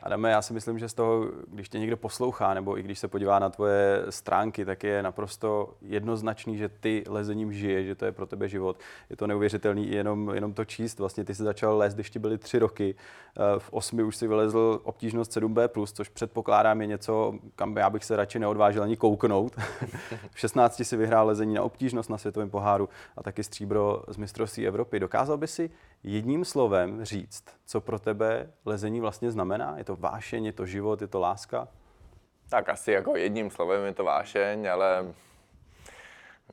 Adame, 0.03 0.31
já 0.31 0.41
si 0.41 0.53
myslím, 0.53 0.79
že 0.79 0.89
z 0.89 0.93
toho, 0.93 1.25
když 1.47 1.69
tě 1.69 1.79
někdo 1.79 1.97
poslouchá, 1.97 2.53
nebo 2.53 2.79
i 2.79 2.83
když 2.83 2.99
se 2.99 3.07
podívá 3.07 3.39
na 3.39 3.49
tvoje 3.49 4.05
stránky, 4.09 4.65
tak 4.65 4.83
je 4.83 5.03
naprosto 5.03 5.73
jednoznačný, 5.81 6.57
že 6.57 6.69
ty 6.69 7.03
lezením 7.07 7.53
žije, 7.53 7.83
že 7.83 7.95
to 7.95 8.05
je 8.05 8.11
pro 8.11 8.25
tebe 8.25 8.49
život. 8.49 8.79
Je 9.09 9.15
to 9.15 9.27
neuvěřitelný 9.27 9.91
jenom, 9.91 10.31
jenom 10.33 10.53
to 10.53 10.65
číst. 10.65 10.99
Vlastně 10.99 11.23
ty 11.23 11.35
jsi 11.35 11.43
začal 11.43 11.77
lézt, 11.77 11.93
když 11.93 12.09
ti 12.09 12.19
byly 12.19 12.37
tři 12.37 12.59
roky. 12.59 12.95
Eh, 12.95 13.59
v 13.59 13.73
osmi 13.73 14.03
už 14.03 14.15
si 14.15 14.27
vylezl 14.27 14.79
obtížnost 14.83 15.31
7B+, 15.31 15.93
což 15.93 16.09
předpokládám 16.09 16.81
je 16.81 16.87
něco, 16.87 17.33
kam 17.55 17.77
já 17.77 17.89
bych 17.89 18.05
se 18.05 18.15
radši 18.15 18.39
neodvážil 18.39 18.83
ani 18.83 18.97
kouknout. 18.97 19.55
v 20.31 20.39
16 20.39 20.81
si 20.83 20.97
vyhrál 20.97 21.27
lezení 21.27 21.53
na 21.53 21.63
obtížnost 21.63 22.09
na 22.09 22.17
světovém 22.17 22.49
poháru 22.49 22.89
a 23.17 23.23
taky 23.23 23.43
stříbro 23.43 24.03
z 24.07 24.17
mistrovství 24.17 24.67
Evropy. 24.67 24.99
Dokázal 24.99 25.37
by 25.37 25.47
si 25.47 25.69
jedním 26.03 26.45
slovem 26.45 26.58
říct, 27.01 27.43
co 27.65 27.81
pro 27.81 27.99
tebe 27.99 28.49
lezení 28.65 28.99
vlastně 28.99 29.31
znamená? 29.31 29.77
Je 29.77 29.83
to 29.83 29.95
vášeň, 29.95 30.45
je 30.45 30.53
to 30.53 30.65
život, 30.65 31.01
je 31.01 31.07
to 31.07 31.19
láska? 31.19 31.67
Tak 32.49 32.69
asi 32.69 32.91
jako 32.91 33.15
jedním 33.15 33.49
slovem 33.49 33.85
je 33.85 33.93
to 33.93 34.03
vášeň, 34.03 34.69
ale 34.69 35.13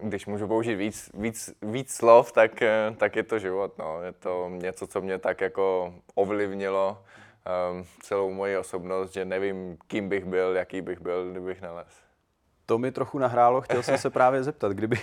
když 0.01 0.27
můžu 0.27 0.49
použít 0.49 0.75
víc, 0.75 1.11
víc, 1.15 1.51
víc 1.63 1.95
slov, 1.95 2.33
tak, 2.33 2.63
tak 2.97 3.17
je 3.17 3.23
to 3.23 3.39
život. 3.39 3.79
No. 3.79 4.03
Je 4.03 4.13
to 4.13 4.49
něco, 4.49 4.87
co 4.87 5.01
mě 5.01 5.19
tak 5.19 5.41
jako 5.41 5.95
ovlivnilo 6.15 6.99
um, 7.73 7.85
celou 8.03 8.31
moji 8.31 8.57
osobnost, 8.57 9.13
že 9.13 9.25
nevím, 9.25 9.79
kým 9.87 10.09
bych 10.09 10.25
byl, 10.25 10.57
jaký 10.57 10.81
bych 10.81 11.01
byl, 11.01 11.31
kdybych 11.31 11.63
nalez. 11.63 11.89
To 12.67 12.79
mi 12.79 12.93
trochu 12.93 13.19
nahrálo, 13.19 13.61
chtěl 13.61 13.83
jsem 13.83 13.99
se 13.99 14.11
právě 14.11 14.43
zeptat, 14.43 14.73
kdyby 14.73 14.97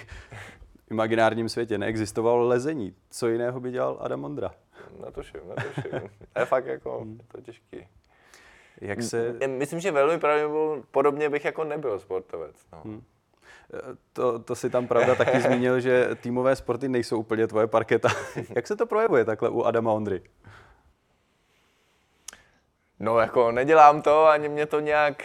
imaginárním 0.92 1.50
světě 1.50 1.78
neexistovalo 1.78 2.48
lezení. 2.48 2.96
Co 3.10 3.28
jiného 3.28 3.60
by 3.60 3.72
dělal 3.72 3.98
Adam 4.02 4.26
Ondra? 4.26 4.52
Natuším, 5.00 5.42
natuším. 5.56 6.10
to 6.34 6.40
je 6.40 6.46
fakt 6.46 6.66
jako, 6.66 7.00
hmm. 7.00 7.20
to 7.28 7.42
těžký. 7.42 7.88
Jak 8.82 9.04
se... 9.04 9.36
Myslím, 9.48 9.80
že 9.80 9.92
velmi 9.92 10.20
podobně 10.92 11.30
bych 11.30 11.46
jako 11.46 11.64
nebyl 11.64 12.00
sportovec. 12.00 12.56
No. 12.74 12.82
Hmm. 12.86 13.04
To, 14.14 14.40
to 14.40 14.56
si 14.56 14.70
tam 14.70 14.88
pravda 14.88 15.16
taky 15.16 15.42
zmínil, 15.42 15.80
že 15.80 16.10
týmové 16.16 16.56
sporty 16.56 16.90
nejsou 16.90 17.20
úplně 17.20 17.48
tvoje 17.48 17.68
parketa. 17.68 18.10
Jak 18.56 18.68
se 18.68 18.76
to 18.76 18.86
projevuje 18.86 19.26
takhle 19.26 19.50
u 19.50 19.62
Adama 19.64 19.92
Ondry? 19.92 20.22
No 23.00 23.20
jako 23.20 23.52
nedělám 23.52 24.02
to, 24.02 24.26
ani 24.26 24.50
mě 24.50 24.66
to 24.66 24.80
nějak, 24.80 25.24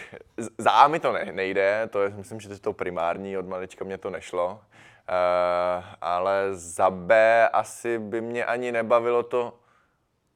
za 0.58 0.70
A 0.70 0.88
mi 0.88 1.00
to 1.00 1.12
ne, 1.12 1.32
nejde, 1.32 1.88
to 1.92 2.02
je, 2.02 2.08
myslím, 2.08 2.40
že 2.40 2.48
to 2.48 2.54
je 2.54 2.60
to 2.60 2.72
primární, 2.72 3.38
od 3.38 3.46
malička 3.46 3.84
mě 3.84 3.98
to 3.98 4.10
nešlo. 4.10 4.60
Uh, 5.08 5.84
ale 6.00 6.54
za 6.54 6.90
B 6.90 7.48
asi 7.48 7.98
by 7.98 8.20
mě 8.20 8.44
ani 8.44 8.72
nebavilo 8.72 9.22
to, 9.22 9.58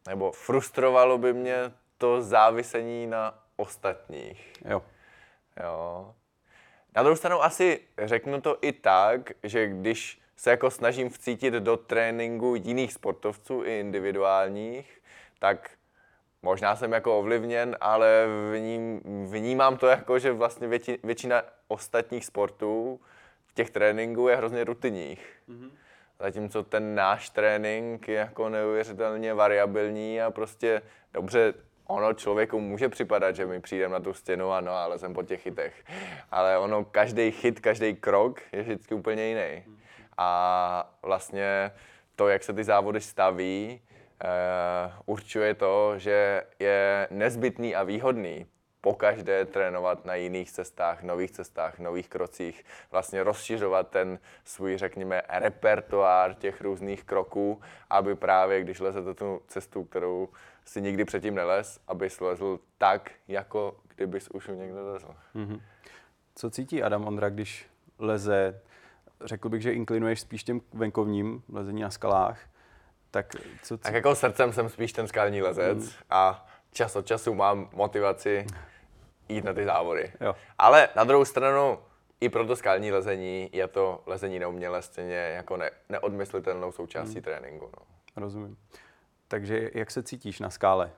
nebo 0.06 0.32
frustrovalo 0.32 1.18
by 1.18 1.32
mě 1.32 1.72
to 1.98 2.22
závisení 2.22 3.06
na 3.06 3.38
ostatních. 3.56 4.52
Jo. 4.64 4.82
Jo. 5.62 6.14
Na 6.96 7.02
druhou 7.02 7.16
stranu 7.16 7.44
asi 7.44 7.80
řeknu 7.98 8.40
to 8.40 8.58
i 8.60 8.72
tak, 8.72 9.30
že 9.42 9.66
když 9.66 10.20
se 10.36 10.50
jako 10.50 10.70
snažím 10.70 11.10
vcítit 11.10 11.54
do 11.54 11.76
tréninku 11.76 12.54
jiných 12.54 12.92
sportovců 12.92 13.64
i 13.64 13.80
individuálních, 13.80 15.00
tak 15.38 15.70
možná 16.42 16.76
jsem 16.76 16.92
jako 16.92 17.18
ovlivněn, 17.18 17.76
ale 17.80 18.26
vním, 18.52 19.00
vnímám 19.26 19.76
to 19.76 19.86
jako, 19.86 20.18
že 20.18 20.32
vlastně 20.32 20.68
větši, 20.68 20.98
většina 21.02 21.42
ostatních 21.68 22.24
sportů 22.24 23.00
těch 23.54 23.70
tréninků 23.70 24.28
je 24.28 24.36
hrozně 24.36 24.64
rutinních. 24.64 25.26
Mm-hmm. 25.48 25.70
Zatímco 26.20 26.62
ten 26.62 26.94
náš 26.94 27.30
trénink 27.30 28.08
je 28.08 28.14
jako 28.14 28.48
neuvěřitelně 28.48 29.34
variabilní 29.34 30.22
a 30.22 30.30
prostě 30.30 30.82
dobře, 31.12 31.54
ono 31.86 32.12
člověku 32.12 32.60
může 32.60 32.88
připadat, 32.88 33.36
že 33.36 33.46
mi 33.46 33.60
přijde 33.60 33.88
na 33.88 34.00
tu 34.00 34.12
stěnu 34.12 34.52
a 34.52 34.60
no, 34.60 34.72
ale 34.72 34.98
jsem 34.98 35.14
po 35.14 35.22
těch 35.22 35.42
chytech. 35.42 35.84
Ale 36.30 36.58
ono, 36.58 36.84
každý 36.84 37.30
chyt, 37.30 37.60
každý 37.60 37.94
krok 37.94 38.40
je 38.52 38.62
vždycky 38.62 38.94
úplně 38.94 39.26
jiný. 39.26 39.64
A 40.18 40.94
vlastně 41.02 41.70
to, 42.16 42.28
jak 42.28 42.42
se 42.42 42.52
ty 42.52 42.64
závody 42.64 43.00
staví, 43.00 43.80
uh, 44.24 44.92
určuje 45.06 45.54
to, 45.54 45.98
že 45.98 46.42
je 46.58 47.08
nezbytný 47.10 47.74
a 47.74 47.82
výhodný 47.82 48.46
po 48.84 48.94
každé 48.94 49.44
trénovat 49.44 50.04
na 50.04 50.14
jiných 50.14 50.52
cestách, 50.52 51.02
nových 51.02 51.30
cestách, 51.30 51.78
nových 51.78 52.08
krocích, 52.08 52.64
vlastně 52.90 53.22
rozšiřovat 53.22 53.88
ten 53.88 54.18
svůj, 54.44 54.76
řekněme, 54.78 55.22
repertoár 55.28 56.34
těch 56.34 56.60
různých 56.60 57.04
kroků, 57.04 57.60
aby 57.90 58.14
právě, 58.14 58.60
když 58.60 58.80
lezete 58.80 59.14
tu 59.14 59.42
cestu, 59.48 59.84
kterou 59.84 60.28
si 60.64 60.80
nikdy 60.80 61.04
předtím 61.04 61.34
nelez, 61.34 61.80
aby 61.88 62.10
slezl 62.10 62.58
tak, 62.78 63.10
jako 63.28 63.76
kdybys 63.94 64.28
už 64.28 64.48
někde 64.48 64.80
lezl. 64.80 65.14
Mm-hmm. 65.34 65.60
Co 66.34 66.50
cítí 66.50 66.82
Adam 66.82 67.06
Ondra, 67.06 67.28
když 67.28 67.66
leze? 67.98 68.60
Řekl 69.24 69.48
bych, 69.48 69.62
že 69.62 69.72
inklinuješ 69.72 70.20
spíš 70.20 70.44
těm 70.44 70.60
venkovním 70.72 71.42
lezení 71.52 71.82
na 71.82 71.90
skalách. 71.90 72.40
Tak, 73.10 73.26
co 73.62 73.78
tak 73.78 73.94
jako 73.94 74.14
srdcem 74.14 74.52
jsem 74.52 74.68
spíš 74.68 74.92
ten 74.92 75.08
skalní 75.08 75.42
lezec 75.42 75.78
mm. 75.78 75.90
a 76.10 76.46
čas 76.72 76.96
od 76.96 77.06
času 77.06 77.34
mám 77.34 77.68
motivaci 77.72 78.46
jít 79.28 79.44
na 79.44 79.52
ty 79.52 79.64
závody. 79.64 80.12
Jo. 80.20 80.34
Ale 80.58 80.88
na 80.96 81.04
druhou 81.04 81.24
stranu, 81.24 81.78
i 82.20 82.28
pro 82.28 82.46
to 82.46 82.56
skalní 82.56 82.92
lezení 82.92 83.50
je 83.52 83.68
to 83.68 84.02
lezení 84.06 84.38
neuměle 84.38 84.82
stejně 84.82 85.14
jako 85.14 85.56
ne, 85.56 85.70
neodmyslitelnou 85.88 86.72
součástí 86.72 87.14
hmm. 87.14 87.22
tréninku. 87.22 87.70
No. 87.78 87.86
Rozumím. 88.16 88.56
Takže 89.28 89.70
jak 89.74 89.90
se 89.90 90.02
cítíš 90.02 90.40
na 90.40 90.50
skále? 90.50 90.90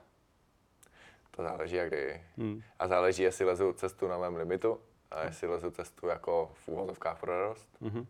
To 1.31 1.43
záleží 1.43 1.75
jak 1.75 1.87
kdy. 1.87 2.21
Hmm. 2.37 2.61
A 2.79 2.87
záleží, 2.87 3.23
jestli 3.23 3.45
lezu 3.45 3.73
cestu 3.73 4.07
na 4.07 4.17
mém 4.17 4.35
limitu 4.35 4.79
a 5.11 5.23
jestli 5.23 5.47
lezu 5.47 5.71
cestu 5.71 6.07
jako 6.07 6.51
v 6.53 6.67
úvozovkách 6.67 7.19
pro 7.19 7.41
radost. 7.41 7.69
Hmm. 7.81 8.07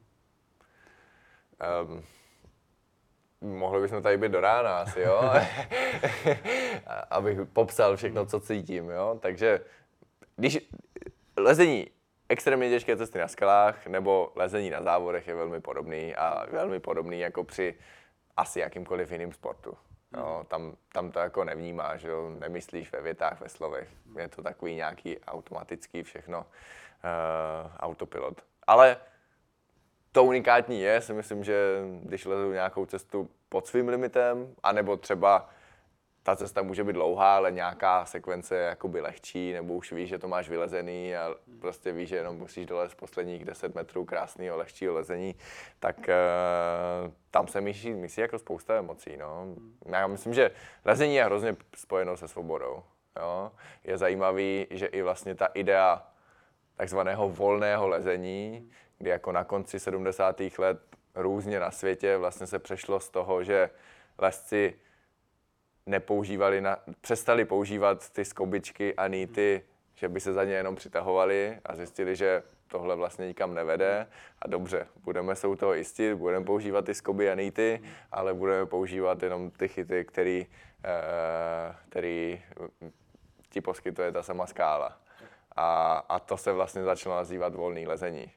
Um, 1.90 2.04
mohli 3.42 3.82
bychom 3.82 4.04
tady 4.04 4.18
být 4.18 4.32
do 4.32 4.42
rána 4.42 4.78
asi, 4.78 5.00
jo? 5.02 5.22
Abych 7.10 7.38
popsal 7.54 7.96
všechno, 7.96 8.26
co 8.26 8.40
cítím, 8.40 8.90
jo? 8.90 9.20
Takže 9.22 9.62
když 10.36 10.70
lezení 11.38 11.88
extrémně 12.30 12.70
těžké 12.70 12.98
cesty 12.98 13.20
na 13.20 13.28
skalách 13.28 13.88
nebo 13.88 14.32
lezení 14.36 14.70
na 14.70 14.82
závodech 14.82 15.28
je 15.28 15.36
velmi 15.36 15.62
podobný 15.62 16.16
a 16.16 16.46
velmi 16.52 16.80
podobný 16.80 17.20
jako 17.20 17.44
při 17.44 17.76
asi 18.38 18.60
jakýmkoliv 18.60 19.12
jiným 19.12 19.34
sportu. 19.34 19.78
Jo, 20.18 20.46
tam, 20.48 20.76
tam 20.94 21.12
to 21.12 21.20
jako 21.20 21.44
nevnímáš, 21.44 22.04
jo, 22.04 22.30
nemyslíš 22.40 22.92
ve 22.92 23.02
větách, 23.02 23.42
ve 23.42 23.50
slovech. 23.50 23.90
Je 24.18 24.28
to 24.28 24.44
takový 24.44 24.76
nějaký 24.76 25.20
automatický 25.20 26.04
všechno 26.04 26.40
uh, 26.40 26.46
autopilot. 27.78 28.42
Ale 28.68 28.98
to 30.12 30.24
unikátní 30.24 30.82
je, 30.82 31.02
si 31.02 31.14
myslím, 31.14 31.44
že 31.44 31.82
když 32.04 32.26
lezu 32.26 32.52
nějakou 32.52 32.86
cestu 32.86 33.30
pod 33.50 33.68
svým 33.68 33.88
limitem, 33.88 34.56
anebo 34.64 34.98
třeba 34.98 35.50
ta 36.26 36.36
cesta 36.36 36.62
může 36.62 36.84
být 36.84 36.94
dlouhá, 36.94 37.36
ale 37.36 37.52
nějaká 37.52 38.06
sekvence 38.06 38.56
je 38.56 38.64
jakoby 38.64 39.02
lehčí, 39.02 39.54
nebo 39.54 39.74
už 39.74 39.92
víš, 39.92 40.10
že 40.10 40.20
to 40.20 40.28
máš 40.28 40.50
vylezený 40.50 41.16
a 41.16 41.36
prostě 41.60 41.92
víš, 41.92 42.10
že 42.10 42.16
jenom 42.16 42.38
musíš 42.38 42.66
dolézt 42.66 42.96
posledních 42.96 43.46
10 43.46 43.76
metrů 43.76 44.06
krásného, 44.06 44.58
lehčího 44.58 44.94
lezení, 44.94 45.36
tak 45.80 45.98
uh, 45.98 47.12
tam 47.32 47.48
se 47.48 47.62
míší, 47.62 47.94
míší 47.94 48.22
jako 48.22 48.40
spousta 48.40 48.76
emocí. 48.76 49.18
No. 49.18 49.48
Já 49.86 50.08
myslím, 50.08 50.34
že 50.34 50.52
lezení 50.86 51.16
je 51.16 51.26
hrozně 51.26 51.56
spojeno 51.76 52.18
se 52.18 52.28
svobodou. 52.28 52.84
Jo. 53.20 53.52
Je 53.84 53.98
zajímavý, 53.98 54.68
že 54.70 54.86
i 54.86 55.02
vlastně 55.02 55.36
ta 55.36 55.46
idea 55.46 56.08
takzvaného 56.76 57.30
volného 57.30 57.88
lezení, 57.88 58.72
kdy 58.98 59.10
jako 59.10 59.32
na 59.32 59.44
konci 59.44 59.80
70. 59.80 60.42
let 60.58 60.80
různě 61.16 61.60
na 61.60 61.72
světě 61.72 62.18
vlastně 62.18 62.48
se 62.48 62.60
přešlo 62.60 63.00
z 63.00 63.10
toho, 63.10 63.44
že 63.44 63.70
lesci 64.18 64.74
nepoužívali, 65.86 66.62
na, 66.62 66.78
přestali 67.02 67.46
používat 67.46 68.10
ty 68.10 68.26
skobičky 68.26 68.96
a 68.96 69.08
nýty, 69.08 69.62
že 69.96 70.10
by 70.10 70.20
se 70.20 70.34
za 70.34 70.44
ně 70.44 70.54
jenom 70.54 70.76
přitahovali 70.76 71.58
a 71.66 71.76
zjistili, 71.76 72.16
že 72.16 72.44
tohle 72.68 72.96
vlastně 72.96 73.28
nikam 73.28 73.54
nevede 73.54 74.08
a 74.42 74.48
dobře, 74.48 74.88
budeme 75.04 75.36
se 75.36 75.48
u 75.48 75.56
toho 75.56 75.74
jistit, 75.74 76.16
budeme 76.16 76.46
používat 76.46 76.86
ty 76.86 76.94
skoby 76.94 77.32
a 77.32 77.36
nýty, 77.36 77.82
ale 78.12 78.34
budeme 78.34 78.66
používat 78.66 79.24
jenom 79.24 79.52
ty 79.52 79.68
chyty, 79.68 80.06
který, 80.06 80.48
eh, 80.84 81.76
který 81.90 82.42
ti 83.50 83.62
poskytuje 83.62 84.12
ta 84.12 84.24
sama 84.24 84.48
skála. 84.48 84.98
A, 85.56 85.98
a 86.10 86.20
to 86.20 86.38
se 86.38 86.52
vlastně 86.52 86.84
začalo 86.84 87.16
nazývat 87.16 87.56
volný 87.56 87.88
lezení. 87.88 88.32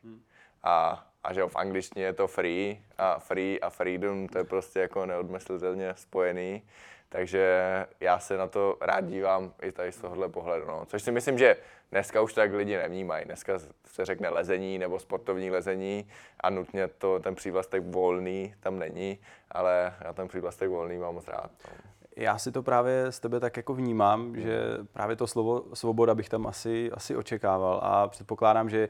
A, 0.62 1.06
a 1.24 1.32
že 1.32 1.48
v 1.48 1.56
angličtině 1.56 2.04
je 2.04 2.12
to 2.12 2.26
free 2.26 2.82
a 2.98 3.18
free 3.18 3.60
a 3.60 3.70
freedom, 3.70 4.28
to 4.28 4.38
je 4.38 4.44
prostě 4.44 4.80
jako 4.80 5.06
neodmyslitelně 5.06 5.94
spojený. 5.94 6.62
Takže 7.08 7.86
já 8.00 8.18
se 8.18 8.36
na 8.36 8.46
to 8.46 8.76
rád 8.80 9.00
dívám 9.00 9.52
i 9.62 9.72
tady 9.72 9.92
z 9.92 9.96
tohohle 9.96 10.28
pohledu. 10.28 10.66
No. 10.66 10.84
Což 10.86 11.02
si 11.02 11.12
myslím, 11.12 11.38
že 11.38 11.56
dneska 11.90 12.20
už 12.20 12.34
tak 12.34 12.52
lidi 12.52 12.76
nevnímají. 12.76 13.24
Dneska 13.24 13.58
se 13.86 14.04
řekne 14.04 14.28
lezení 14.28 14.78
nebo 14.78 14.98
sportovní 14.98 15.50
lezení 15.50 16.08
a 16.40 16.50
nutně 16.50 16.88
to, 16.88 17.18
ten 17.18 17.34
přívlastek 17.34 17.82
volný 17.86 18.54
tam 18.60 18.78
není, 18.78 19.18
ale 19.50 19.94
já 20.04 20.12
ten 20.12 20.28
přívlastek 20.28 20.70
volný 20.70 20.98
mám 20.98 21.14
moc 21.14 21.28
rád. 21.28 21.50
No. 21.68 21.76
Já 22.16 22.38
si 22.38 22.52
to 22.52 22.62
právě 22.62 23.12
z 23.12 23.20
tebe 23.20 23.40
tak 23.40 23.56
jako 23.56 23.74
vnímám, 23.74 24.36
že 24.36 24.60
právě 24.92 25.16
to 25.16 25.26
slovo 25.26 25.64
svoboda 25.74 26.14
bych 26.14 26.28
tam 26.28 26.46
asi, 26.46 26.90
asi 26.92 27.16
očekával 27.16 27.80
a 27.82 28.08
předpokládám, 28.08 28.70
že 28.70 28.88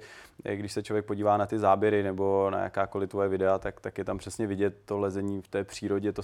když 0.55 0.73
se 0.73 0.83
člověk 0.83 1.07
podívá 1.07 1.37
na 1.37 1.47
ty 1.47 1.59
záběry 1.59 2.03
nebo 2.03 2.51
na 2.51 2.63
jakákoliv 2.63 3.11
tvoje 3.11 3.29
videa, 3.29 3.59
tak, 3.59 3.81
tak 3.81 3.99
je 3.99 4.05
tam 4.05 4.19
přesně 4.19 4.47
vidět 4.47 4.75
to 4.85 4.99
lezení 4.99 5.43
v 5.43 5.49
té 5.49 5.65
přírodě, 5.65 6.13
to 6.13 6.23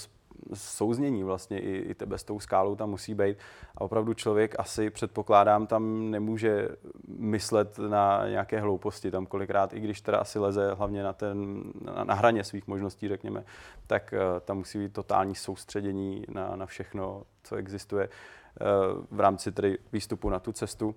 souznění 0.55 1.25
vlastně 1.25 1.61
i, 1.61 1.77
i 1.77 1.95
tebe 1.95 2.19
s 2.19 2.25
tou 2.25 2.41
skálou 2.41 2.77
tam 2.77 2.91
musí 2.91 3.15
být. 3.15 3.37
A 3.75 3.81
opravdu 3.81 4.15
člověk 4.15 4.55
asi, 4.59 4.91
předpokládám, 4.91 5.67
tam 5.67 6.11
nemůže 6.11 6.69
myslet 7.09 7.79
na 7.79 8.29
nějaké 8.29 8.61
hlouposti. 8.61 9.11
Tam 9.11 9.27
kolikrát, 9.27 9.73
i 9.73 9.81
když 9.81 10.01
teda 10.01 10.19
asi 10.19 10.39
leze 10.39 10.75
hlavně 10.75 11.03
na, 11.03 11.13
ten, 11.13 11.63
na, 11.81 12.05
na 12.05 12.15
hraně 12.15 12.45
svých 12.45 12.67
možností, 12.67 13.09
řekněme, 13.09 13.45
tak 13.87 14.15
uh, 14.17 14.41
tam 14.41 14.57
musí 14.57 14.79
být 14.79 14.93
totální 14.93 15.35
soustředění 15.35 16.25
na, 16.29 16.57
na 16.57 16.67
všechno, 16.67 17.23
co 17.43 17.57
existuje 17.57 18.05
eh, 18.09 18.65
v 19.11 19.21
rámci 19.21 19.53
tedy 19.53 19.79
výstupu 19.93 20.31
na 20.31 20.39
tu 20.39 20.53
cestu. 20.53 20.95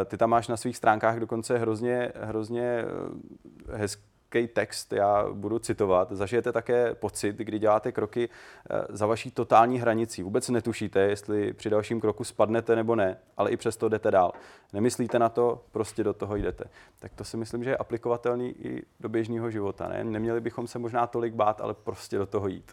Eh, 0.00 0.04
ty 0.04 0.16
tam 0.16 0.30
máš 0.30 0.48
na 0.48 0.56
svých 0.56 0.76
stránkách 0.76 1.18
dokonce 1.18 1.58
hrozně, 1.58 2.12
hrozně 2.14 2.84
hezký 3.72 4.15
krátký 4.36 4.54
text, 4.54 4.92
já 4.92 5.26
budu 5.32 5.58
citovat. 5.58 6.12
Zažijete 6.12 6.52
také 6.52 6.94
pocit, 6.94 7.36
kdy 7.36 7.58
děláte 7.58 7.92
kroky 7.92 8.28
eh, 8.70 8.84
za 8.88 9.06
vaší 9.06 9.30
totální 9.30 9.78
hranicí. 9.78 10.22
Vůbec 10.22 10.48
netušíte, 10.48 11.00
jestli 11.00 11.52
při 11.52 11.70
dalším 11.70 12.00
kroku 12.00 12.24
spadnete 12.24 12.76
nebo 12.76 12.94
ne, 12.94 13.18
ale 13.36 13.50
i 13.50 13.56
přesto 13.56 13.88
jdete 13.88 14.10
dál. 14.10 14.32
Nemyslíte 14.72 15.18
na 15.18 15.28
to, 15.28 15.64
prostě 15.72 16.04
do 16.04 16.12
toho 16.12 16.36
jdete. 16.36 16.64
Tak 16.98 17.14
to 17.14 17.24
si 17.24 17.36
myslím, 17.36 17.64
že 17.64 17.70
je 17.70 17.76
aplikovatelný 17.76 18.50
i 18.50 18.82
do 19.00 19.08
běžného 19.08 19.50
života. 19.50 19.88
Ne? 19.88 20.04
Neměli 20.04 20.40
bychom 20.40 20.66
se 20.66 20.78
možná 20.78 21.06
tolik 21.06 21.34
bát, 21.34 21.60
ale 21.60 21.74
prostě 21.74 22.18
do 22.18 22.26
toho 22.26 22.48
jít. 22.48 22.72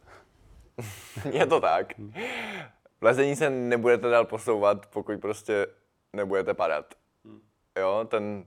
je 1.32 1.46
to 1.46 1.62
tak. 1.62 1.94
V 3.02 3.06
lezení 3.06 3.36
se 3.36 3.50
nebudete 3.50 4.10
dál 4.10 4.26
posouvat, 4.26 4.86
pokud 4.86 5.22
prostě 5.22 5.68
nebudete 6.14 6.54
padat. 6.54 6.94
Hmm. 7.26 7.42
Jo, 7.80 8.06
ten 8.10 8.46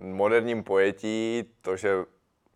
moderním 0.00 0.62
pojetí, 0.62 1.44
to, 1.60 1.76
že 1.76 2.04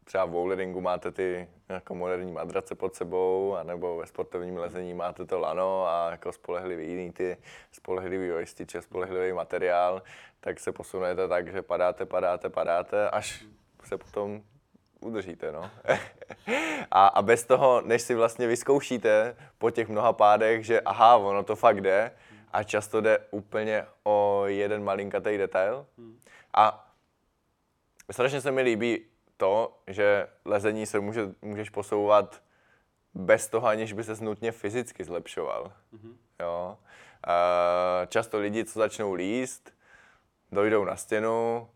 třeba 0.04 0.24
v 0.24 0.30
boulderingu 0.30 0.80
máte 0.80 1.12
ty 1.12 1.48
jako 1.68 1.94
moderní 1.94 2.32
madrace 2.32 2.74
pod 2.74 2.94
sebou, 2.94 3.56
anebo 3.56 3.96
ve 3.96 4.06
sportovním 4.06 4.56
lezení 4.56 4.94
máte 4.94 5.24
to 5.24 5.38
lano 5.38 5.86
a 5.86 6.10
jako 6.10 6.32
spolehlivý 6.32 6.88
jiný 6.88 7.12
ty 7.12 7.36
spolehlivý 7.72 8.26
joystiče, 8.26 8.82
spolehlivý 8.82 9.32
materiál, 9.32 10.02
tak 10.40 10.60
se 10.60 10.72
posunete 10.72 11.28
tak, 11.28 11.52
že 11.52 11.62
padáte, 11.62 12.06
padáte, 12.06 12.48
padáte, 12.50 13.10
až 13.10 13.44
se 13.84 13.98
potom 13.98 14.42
udržíte, 15.00 15.52
no. 15.52 15.70
a, 16.90 17.06
a 17.06 17.22
bez 17.22 17.44
toho, 17.44 17.80
než 17.80 18.02
si 18.02 18.14
vlastně 18.14 18.46
vyzkoušíte 18.46 19.36
po 19.58 19.70
těch 19.70 19.88
mnoha 19.88 20.12
pádech, 20.12 20.64
že 20.64 20.80
aha, 20.80 21.16
ono 21.16 21.42
to 21.42 21.56
fakt 21.56 21.80
jde, 21.80 22.10
a 22.54 22.62
často 22.62 23.00
jde 23.00 23.18
úplně 23.30 23.86
o 24.02 24.42
jeden 24.46 24.84
malinkatý 24.84 25.38
detail. 25.38 25.86
A 26.56 26.90
strašně 28.10 28.40
se 28.40 28.50
mi 28.50 28.62
líbí 28.62 29.04
to, 29.44 29.72
že 29.86 30.26
lezení 30.44 30.86
se 30.86 31.00
může, 31.00 31.28
můžeš 31.42 31.70
posouvat 31.70 32.42
bez 33.14 33.48
toho, 33.48 33.66
aniž 33.66 33.92
by 33.92 34.04
se 34.04 34.24
nutně 34.24 34.52
fyzicky 34.52 35.04
zlepšoval. 35.04 35.72
Mm-hmm. 35.94 36.14
Jo? 36.40 36.78
často 38.08 38.38
lidi, 38.38 38.64
co 38.64 38.78
začnou 38.78 39.12
líst, 39.12 39.72
dojdou 40.52 40.84
na 40.84 40.96
stěnu, 40.96 41.68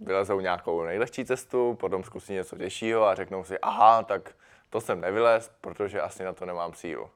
vylezou 0.00 0.40
nějakou 0.40 0.82
nejlehčí 0.84 1.24
cestu, 1.24 1.74
potom 1.74 2.04
zkusí 2.04 2.32
něco 2.32 2.56
těžšího 2.56 3.04
a 3.06 3.14
řeknou 3.14 3.44
si, 3.44 3.58
aha, 3.58 4.02
tak 4.02 4.34
to 4.70 4.80
jsem 4.80 5.00
nevylez, 5.00 5.50
protože 5.60 6.00
asi 6.00 6.24
na 6.24 6.32
to 6.32 6.46
nemám 6.46 6.74
sílu. 6.74 7.10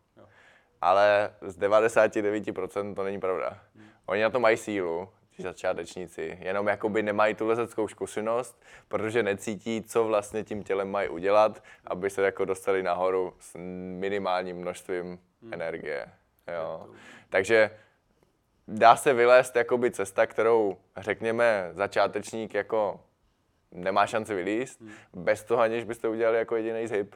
Ale 0.80 1.34
z 1.40 1.58
99% 1.58 2.94
to 2.94 3.04
není 3.04 3.20
pravda. 3.20 3.58
Oni 4.06 4.22
na 4.22 4.30
to 4.30 4.40
mají 4.40 4.56
sílu, 4.56 5.08
začátečníci, 5.42 6.38
jenom 6.40 6.66
jakoby 6.66 7.02
nemají 7.02 7.34
tu 7.34 7.46
lezeckou 7.46 7.88
zkušenost, 7.88 8.62
protože 8.88 9.22
necítí, 9.22 9.82
co 9.82 10.04
vlastně 10.04 10.44
tím 10.44 10.62
tělem 10.62 10.90
mají 10.90 11.08
udělat, 11.08 11.62
aby 11.86 12.10
se 12.10 12.22
jako 12.22 12.44
dostali 12.44 12.82
nahoru 12.82 13.34
s 13.38 13.58
minimálním 13.98 14.56
množstvím 14.56 15.18
energie. 15.50 16.06
Jo. 16.54 16.88
Takže 17.28 17.70
dá 18.68 18.96
se 18.96 19.12
vylézt 19.12 19.56
jakoby 19.56 19.90
cesta, 19.90 20.26
kterou 20.26 20.76
řekněme 20.96 21.70
začátečník 21.72 22.54
jako 22.54 23.00
nemá 23.72 24.06
šanci 24.06 24.34
vylíst, 24.34 24.80
hmm. 24.80 24.92
bez 25.14 25.44
toho, 25.44 25.62
aniž 25.62 25.84
byste 25.84 26.08
udělali 26.08 26.38
jako 26.38 26.56
jediný 26.56 26.86
zhyb. 26.86 27.14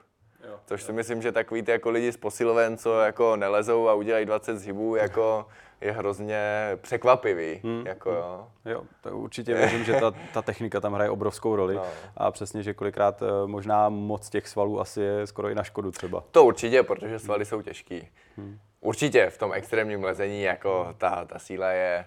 Jo, 0.49 0.59
Což 0.67 0.81
jo. 0.81 0.87
si 0.87 0.93
myslím, 0.93 1.23
že 1.23 1.33
takový 1.33 1.63
ty 1.63 1.71
jako 1.71 1.91
lidi 1.91 2.13
z 2.13 2.17
posiloven, 2.17 2.77
co 2.77 3.01
jako 3.01 3.37
nelezou 3.37 3.89
a 3.89 3.95
udělají 3.95 4.27
20 4.27 4.57
zhybů, 4.57 4.97
jako 4.97 5.47
je 5.81 5.93
hrozně 5.93 6.43
překvapivý. 6.81 7.61
Hmm. 7.65 7.87
Jako, 7.87 8.11
jo. 8.11 8.49
jo, 8.65 8.83
to 9.01 9.19
určitě 9.19 9.55
věřím, 9.55 9.85
že 9.85 9.93
ta, 10.01 10.13
ta 10.33 10.43
technika 10.43 10.81
tam 10.81 10.93
hraje 10.93 11.11
obrovskou 11.11 11.57
roli 11.57 11.75
no. 11.75 11.87
a 12.17 12.31
přesně, 12.31 12.63
že 12.63 12.75
kolikrát 12.75 13.23
eh, 13.23 13.47
možná 13.47 13.89
moc 13.89 14.31
těch 14.31 14.49
svalů 14.49 14.81
asi 14.81 15.01
je 15.01 15.27
skoro 15.27 15.49
i 15.49 15.55
na 15.55 15.63
škodu 15.63 15.91
třeba. 15.91 16.25
To 16.31 16.45
určitě, 16.45 16.83
protože 16.83 17.19
svaly 17.19 17.45
jsou 17.45 17.63
těžký. 17.63 18.09
Hmm. 18.37 18.59
Určitě 18.81 19.31
v 19.31 19.39
tom 19.39 19.53
extrémním 19.53 20.05
lezení 20.05 20.43
jako 20.43 20.95
ta, 20.99 21.25
ta 21.25 21.39
síla 21.39 21.71
je 21.71 22.05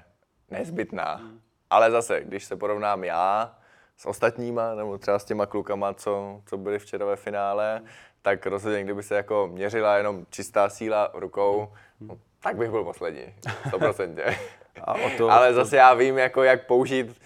nezbytná. 0.51 1.15
Hmm. 1.15 1.39
Ale 1.69 1.91
zase, 1.91 2.21
když 2.23 2.43
se 2.43 2.55
porovnám 2.55 3.03
já 3.03 3.57
s 3.97 4.05
ostatníma, 4.05 4.75
nebo 4.75 4.97
třeba 4.97 5.19
s 5.19 5.25
těma 5.25 5.45
klukama, 5.45 5.93
co, 5.93 6.41
co 6.45 6.57
byli 6.57 6.79
včera 6.79 7.05
ve 7.05 7.15
finále, 7.15 7.77
hmm. 7.77 7.87
Tak 8.21 8.45
rozhodně, 8.45 8.83
kdyby 8.83 9.03
se 9.03 9.15
jako 9.15 9.49
měřila 9.51 9.97
jenom 9.97 10.25
čistá 10.29 10.69
síla 10.69 11.11
rukou, 11.13 11.73
hmm. 12.01 12.19
tak 12.39 12.55
bych 12.55 12.71
byl 12.71 12.83
poslední, 12.83 13.33
100%. 13.69 14.35
A 14.83 14.93
o 14.93 15.09
to, 15.17 15.29
Ale 15.29 15.53
zase 15.53 15.77
já 15.77 15.93
vím, 15.93 16.17
jako 16.17 16.43
jak 16.43 16.67
použít 16.67 17.21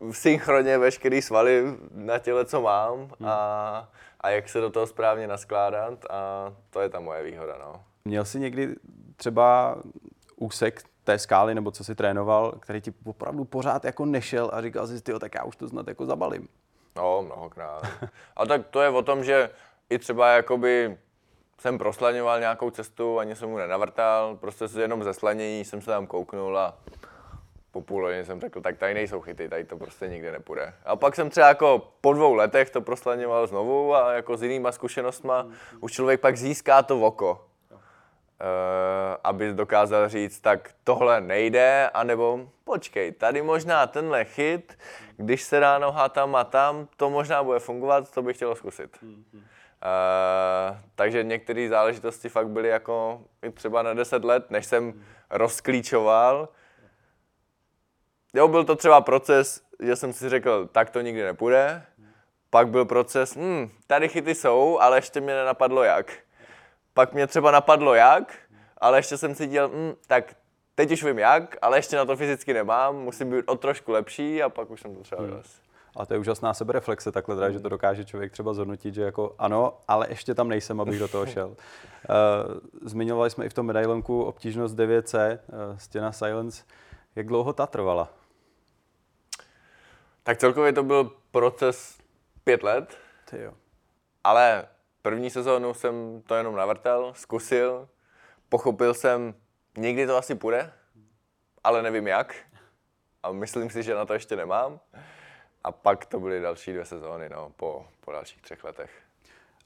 v 0.00 0.12
synchroně 0.12 0.78
veškerý 0.78 1.22
svaly 1.22 1.64
na 1.94 2.18
těle, 2.18 2.44
co 2.44 2.62
mám 2.62 2.98
hmm. 2.98 3.28
a, 3.28 3.88
a 4.20 4.30
jak 4.30 4.48
se 4.48 4.60
do 4.60 4.70
toho 4.70 4.86
správně 4.86 5.26
naskládat 5.26 6.04
a 6.10 6.52
to 6.70 6.80
je 6.80 6.88
ta 6.88 7.00
moje 7.00 7.22
výhoda. 7.22 7.56
No. 7.58 7.84
Měl 8.04 8.24
jsi 8.24 8.40
někdy 8.40 8.74
třeba 9.16 9.76
úsek 10.36 10.82
té 11.04 11.18
skály, 11.18 11.54
nebo 11.54 11.70
co 11.70 11.84
si 11.84 11.94
trénoval, 11.94 12.52
který 12.52 12.80
ti 12.80 12.94
opravdu 13.04 13.44
pořád 13.44 13.84
jako 13.84 14.04
nešel 14.04 14.50
a 14.52 14.62
říkal 14.62 14.86
jsi, 14.86 15.02
tyjo, 15.02 15.18
tak 15.18 15.34
já 15.34 15.44
už 15.44 15.56
to 15.56 15.68
snad 15.68 15.88
jako 15.88 16.06
zabalím. 16.06 16.48
No, 16.96 17.22
mnohokrát. 17.22 17.82
A 18.36 18.46
tak 18.46 18.66
to 18.66 18.80
je 18.80 18.88
o 18.88 19.02
tom, 19.02 19.24
že 19.24 19.50
i 19.92 19.98
třeba 19.98 20.32
jakoby 20.32 20.96
jsem 21.58 21.78
proslaňoval 21.78 22.40
nějakou 22.40 22.70
cestu, 22.70 23.18
ani 23.18 23.36
jsem 23.36 23.48
mu 23.48 23.58
nenavrtal, 23.58 24.36
prostě 24.36 24.64
jenom 24.80 25.04
ze 25.04 25.14
slanění 25.14 25.64
jsem 25.64 25.80
se 25.80 25.86
tam 25.86 26.06
kouknul 26.06 26.58
a 26.58 26.78
po 27.70 27.80
půl 27.80 28.08
jsem 28.10 28.40
řekl, 28.40 28.60
tak 28.60 28.78
tady 28.78 28.94
nejsou 28.94 29.20
chyty, 29.20 29.48
tady 29.48 29.64
to 29.64 29.76
prostě 29.76 30.08
nikde 30.08 30.32
nepůjde. 30.32 30.74
A 30.84 30.96
pak 30.96 31.14
jsem 31.14 31.30
třeba 31.30 31.48
jako 31.48 31.92
po 32.00 32.12
dvou 32.12 32.34
letech 32.34 32.70
to 32.70 32.80
proslaňoval 32.80 33.46
znovu 33.46 33.94
a 33.94 34.12
jako 34.12 34.36
s 34.36 34.42
jinýma 34.42 34.72
zkušenostma 34.72 35.46
už 35.80 35.92
člověk 35.92 36.20
pak 36.20 36.36
získá 36.36 36.82
to 36.82 37.00
oko. 37.00 37.46
Uh, 37.70 39.16
aby 39.24 39.52
dokázal 39.52 40.08
říct, 40.08 40.40
tak 40.40 40.70
tohle 40.84 41.20
nejde, 41.20 41.90
anebo 41.94 42.48
počkej, 42.64 43.12
tady 43.12 43.42
možná 43.42 43.86
tenhle 43.86 44.24
chyt, 44.24 44.78
když 45.16 45.42
se 45.42 45.60
dá 45.60 45.78
noha 45.78 46.08
tam 46.08 46.34
a 46.34 46.44
tam, 46.44 46.88
to 46.96 47.10
možná 47.10 47.42
bude 47.42 47.58
fungovat, 47.58 48.10
to 48.10 48.22
bych 48.22 48.36
chtěl 48.36 48.54
zkusit. 48.54 48.98
Uh, 49.82 50.76
takže 50.94 51.24
některé 51.24 51.68
záležitosti 51.68 52.28
fakt 52.28 52.48
byly 52.48 52.68
jako 52.68 53.22
i 53.42 53.50
třeba 53.50 53.82
na 53.82 53.94
10 53.94 54.24
let, 54.24 54.50
než 54.50 54.66
jsem 54.66 55.04
rozklíčoval. 55.30 56.48
Jo, 58.34 58.48
byl 58.48 58.64
to 58.64 58.76
třeba 58.76 59.00
proces, 59.00 59.62
že 59.80 59.96
jsem 59.96 60.12
si 60.12 60.28
řekl, 60.28 60.68
tak 60.72 60.90
to 60.90 61.00
nikdy 61.00 61.22
nepůjde. 61.22 61.82
Pak 62.50 62.68
byl 62.68 62.84
proces, 62.84 63.36
hm, 63.36 63.70
tady 63.86 64.08
chyty 64.08 64.34
jsou, 64.34 64.78
ale 64.80 64.98
ještě 64.98 65.20
mě 65.20 65.34
nenapadlo 65.34 65.82
jak 65.82 66.22
pak 66.94 67.12
mě 67.12 67.26
třeba 67.26 67.50
napadlo 67.50 67.94
jak, 67.94 68.34
ale 68.78 68.98
ještě 68.98 69.18
jsem 69.18 69.34
si 69.34 69.46
dělal, 69.46 69.68
mm, 69.68 69.94
tak 70.06 70.36
teď 70.74 70.90
už 70.92 71.04
vím 71.04 71.18
jak, 71.18 71.56
ale 71.62 71.78
ještě 71.78 71.96
na 71.96 72.04
to 72.04 72.16
fyzicky 72.16 72.54
nemám, 72.54 72.96
musím 72.96 73.30
být 73.30 73.44
o 73.46 73.56
trošku 73.56 73.92
lepší 73.92 74.42
a 74.42 74.48
pak 74.48 74.70
už 74.70 74.80
jsem 74.80 74.94
to 74.94 75.02
třeba 75.02 75.22
hmm. 75.22 75.42
A 75.96 76.06
to 76.06 76.14
je 76.14 76.18
úžasná 76.18 76.54
sebereflexe 76.54 77.12
takhle, 77.12 77.34
teda, 77.34 77.50
že 77.50 77.60
to 77.60 77.68
dokáže 77.68 78.04
člověk 78.04 78.32
třeba 78.32 78.54
zhodnotit, 78.54 78.94
že 78.94 79.02
jako 79.02 79.34
ano, 79.38 79.78
ale 79.88 80.06
ještě 80.08 80.34
tam 80.34 80.48
nejsem, 80.48 80.80
abych 80.80 80.98
do 80.98 81.08
toho 81.08 81.26
šel. 81.26 81.48
Uh, 81.48 81.54
zmiňovali 82.88 83.30
jsme 83.30 83.46
i 83.46 83.48
v 83.48 83.54
tom 83.54 83.66
medailonku 83.66 84.22
obtížnost 84.22 84.76
9C, 84.76 85.38
uh, 85.46 85.78
stěna 85.78 86.12
Silence. 86.12 86.64
Jak 87.16 87.26
dlouho 87.26 87.52
ta 87.52 87.66
trvala? 87.66 88.08
Tak 90.22 90.38
celkově 90.38 90.72
to 90.72 90.82
byl 90.82 91.10
proces 91.30 91.98
pět 92.44 92.62
let. 92.62 92.98
Ty 93.30 93.42
jo. 93.42 93.52
Ale 94.24 94.64
První 95.02 95.30
sezónu 95.30 95.74
jsem 95.74 96.22
to 96.26 96.34
jenom 96.34 96.56
navrtel, 96.56 97.12
zkusil, 97.16 97.88
pochopil 98.48 98.94
jsem, 98.94 99.34
někdy 99.76 100.06
to 100.06 100.16
asi 100.16 100.34
půjde, 100.34 100.72
ale 101.64 101.82
nevím 101.82 102.06
jak. 102.06 102.34
A 103.22 103.32
myslím 103.32 103.70
si, 103.70 103.82
že 103.82 103.94
na 103.94 104.04
to 104.04 104.12
ještě 104.12 104.36
nemám. 104.36 104.80
A 105.64 105.72
pak 105.72 106.06
to 106.06 106.20
byly 106.20 106.40
další 106.40 106.72
dvě 106.72 106.84
sezóny, 106.84 107.28
no, 107.28 107.52
po, 107.56 107.86
po 108.00 108.12
dalších 108.12 108.42
třech 108.42 108.64
letech. 108.64 108.90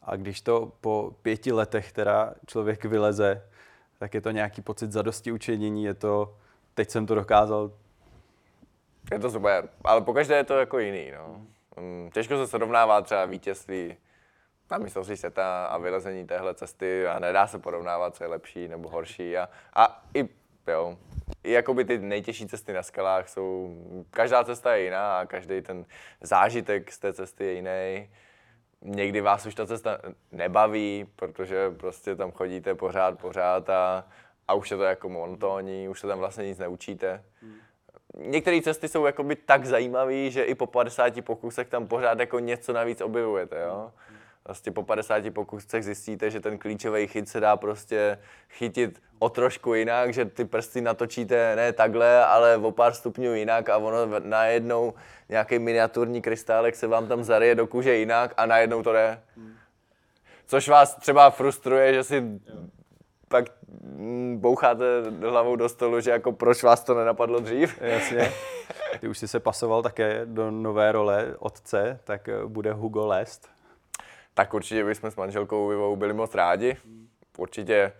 A 0.03 0.17
když 0.17 0.41
to 0.41 0.73
po 0.81 1.15
pěti 1.23 1.53
letech 1.53 1.93
teda 1.93 2.35
člověk 2.47 2.85
vyleze, 2.85 3.49
tak 3.99 4.15
je 4.15 4.21
to 4.21 4.31
nějaký 4.31 4.63
pocit 4.63 4.93
zadosti 4.93 5.33
učinění, 5.33 5.85
je 5.85 5.95
to, 5.95 6.37
teď 6.75 6.91
jsem 6.91 7.07
to 7.07 7.15
dokázal. 7.15 7.71
Je 9.13 9.19
to 9.19 9.31
super, 9.31 9.69
ale 9.85 10.01
pokaždé 10.01 10.37
je 10.37 10.45
to 10.45 10.59
jako 10.59 10.79
jiný, 10.79 11.11
no. 11.11 11.47
Mm, 11.81 12.11
těžko 12.11 12.37
se 12.37 12.47
srovnává 12.47 13.01
třeba 13.01 13.25
vítězství 13.25 13.97
na 14.71 14.79
mistrovství 14.79 15.17
světa 15.17 15.67
a 15.67 15.79
vylezení 15.79 16.27
téhle 16.27 16.55
cesty 16.55 17.07
a 17.07 17.19
nedá 17.19 17.47
se 17.47 17.59
porovnávat, 17.59 18.17
co 18.17 18.25
je 18.25 18.29
lepší 18.29 18.69
nebo 18.69 18.89
horší. 18.89 19.37
A, 19.37 19.49
a 19.75 20.05
i, 20.15 20.29
jo, 20.67 20.99
jakoby 21.45 21.85
ty 21.85 21.99
nejtěžší 21.99 22.47
cesty 22.47 22.73
na 22.73 22.83
skalách 22.83 23.29
jsou, 23.29 23.77
každá 24.11 24.45
cesta 24.45 24.75
je 24.75 24.85
jiná 24.85 25.19
a 25.19 25.27
každý 25.27 25.63
ten 25.63 25.85
zážitek 26.21 26.93
z 26.93 26.99
té 26.99 27.13
cesty 27.13 27.45
je 27.45 27.53
jiný. 27.53 28.11
Někdy 28.83 29.21
vás 29.21 29.47
už 29.47 29.55
ta 29.55 29.67
cesta 29.67 29.99
nebaví, 30.33 31.07
protože 31.17 31.71
prostě 31.71 32.17
tam 32.17 32.33
chodíte 32.33 32.75
pořád, 32.75 33.19
pořád 33.19 33.71
a, 33.71 34.09
a 34.49 34.55
už 34.55 34.71
je 34.71 34.77
to 34.77 34.83
jako 34.83 35.09
monotónní, 35.09 35.89
už 35.89 36.01
se 36.01 36.07
tam 36.07 36.19
vlastně 36.19 36.47
nic 36.47 36.59
neučíte. 36.59 37.25
Některé 38.19 38.63
cesty 38.63 38.89
jsou 38.89 39.07
jakoby 39.07 39.37
tak 39.37 39.65
zajímavé, 39.65 40.31
že 40.31 40.45
i 40.45 40.55
po 40.55 40.67
50 40.67 41.25
pokusech 41.25 41.69
tam 41.69 41.87
pořád 41.87 42.21
jako 42.21 42.39
něco 42.39 42.73
navíc 42.73 43.01
objevujete, 43.01 43.63
jo. 43.63 43.93
Vlastně 44.47 44.73
po 44.73 44.83
50 44.83 45.31
pokusech 45.31 45.85
zjistíte, 45.85 46.31
že 46.31 46.41
ten 46.41 46.59
klíčový 46.59 47.07
chyt 47.07 47.29
se 47.29 47.41
dá 47.41 47.57
prostě 47.57 48.19
chytit 48.51 49.03
o 49.19 49.29
trošku 49.29 49.75
jinak, 49.75 50.15
že 50.15 50.25
ty 50.25 50.45
prsty 50.45 50.81
natočíte 50.81 51.57
ne 51.57 51.73
takhle, 51.73 52.25
ale 52.25 52.57
o 52.57 52.71
pár 52.71 52.95
stupňů 52.95 53.35
jinak 53.35 53.69
a 53.69 53.77
ono 53.77 54.21
najednou 54.21 54.95
nějaký 55.29 55.59
miniaturní 55.59 56.23
krystálek 56.23 56.77
se 56.77 56.87
vám 56.87 57.09
tam 57.09 57.25
zaryje 57.25 57.55
do 57.55 57.67
kůže 57.67 57.97
jinak 57.97 58.35
a 58.37 58.47
najednou 58.47 58.83
to 58.83 58.93
jde. 58.93 59.21
Což 60.47 60.69
vás 60.69 60.95
třeba 60.95 61.31
frustruje, 61.31 61.95
že 61.95 62.05
si 62.05 62.25
pak 63.29 63.45
boucháte 64.35 64.85
hlavou 65.21 65.57
do 65.57 65.69
stolu, 65.69 66.01
že 66.01 66.11
jako 66.11 66.33
proč 66.33 66.63
vás 66.63 66.85
to 66.85 66.95
nenapadlo 66.95 67.41
dřív. 67.41 67.79
Jasně. 67.81 68.33
Ty 69.01 69.09
už 69.09 69.19
jsi 69.19 69.29
se 69.29 69.41
pasoval 69.41 69.83
také 69.83 70.21
do 70.25 70.51
nové 70.51 70.93
role 70.93 71.35
otce, 71.39 72.01
tak 72.05 72.29
bude 72.47 72.73
Hugo 72.73 73.07
Lest 73.07 73.56
tak 74.37 74.55
určitě 74.55 74.85
bychom 74.85 75.11
s 75.11 75.17
manželkou 75.17 75.69
Vivou 75.69 75.97
byli 75.97 76.13
moc 76.13 76.35
rádi. 76.35 76.77
Určitě 77.39 77.93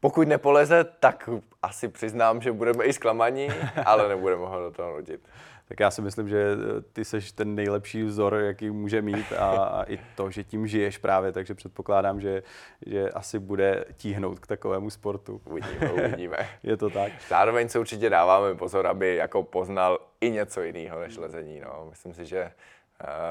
pokud 0.00 0.28
nepoleze, 0.28 0.84
tak 0.84 1.28
asi 1.62 1.88
přiznám, 1.88 2.40
že 2.40 2.52
budeme 2.52 2.84
i 2.84 2.92
zklamaní, 2.92 3.48
ale 3.86 4.08
nebudeme 4.08 4.46
ho 4.46 4.60
do 4.60 4.70
toho 4.70 4.96
nutit. 4.96 5.28
Tak 5.68 5.80
já 5.80 5.90
si 5.90 6.02
myslím, 6.02 6.28
že 6.28 6.56
ty 6.92 7.04
seš 7.04 7.32
ten 7.32 7.54
nejlepší 7.54 8.02
vzor, 8.02 8.34
jaký 8.34 8.70
může 8.70 9.02
mít 9.02 9.32
a, 9.32 9.48
a 9.48 9.82
i 9.82 9.98
to, 10.16 10.30
že 10.30 10.44
tím 10.44 10.66
žiješ 10.66 10.98
právě, 10.98 11.32
takže 11.32 11.54
předpokládám, 11.54 12.20
že, 12.20 12.42
že 12.86 13.10
asi 13.10 13.38
bude 13.38 13.84
tíhnout 13.96 14.40
k 14.40 14.46
takovému 14.46 14.90
sportu. 14.90 15.40
Uvidíme, 15.44 15.92
uvidíme. 15.92 16.36
Je 16.62 16.76
to 16.76 16.90
tak. 16.90 17.12
Zároveň 17.28 17.68
se 17.68 17.78
určitě 17.78 18.10
dáváme 18.10 18.54
pozor, 18.54 18.86
aby 18.86 19.16
jako 19.16 19.42
poznal 19.42 19.98
i 20.20 20.30
něco 20.30 20.62
jiného 20.62 21.00
než 21.00 21.16
lezení. 21.16 21.60
No. 21.60 21.86
Myslím 21.90 22.14
si, 22.14 22.26
že 22.26 22.52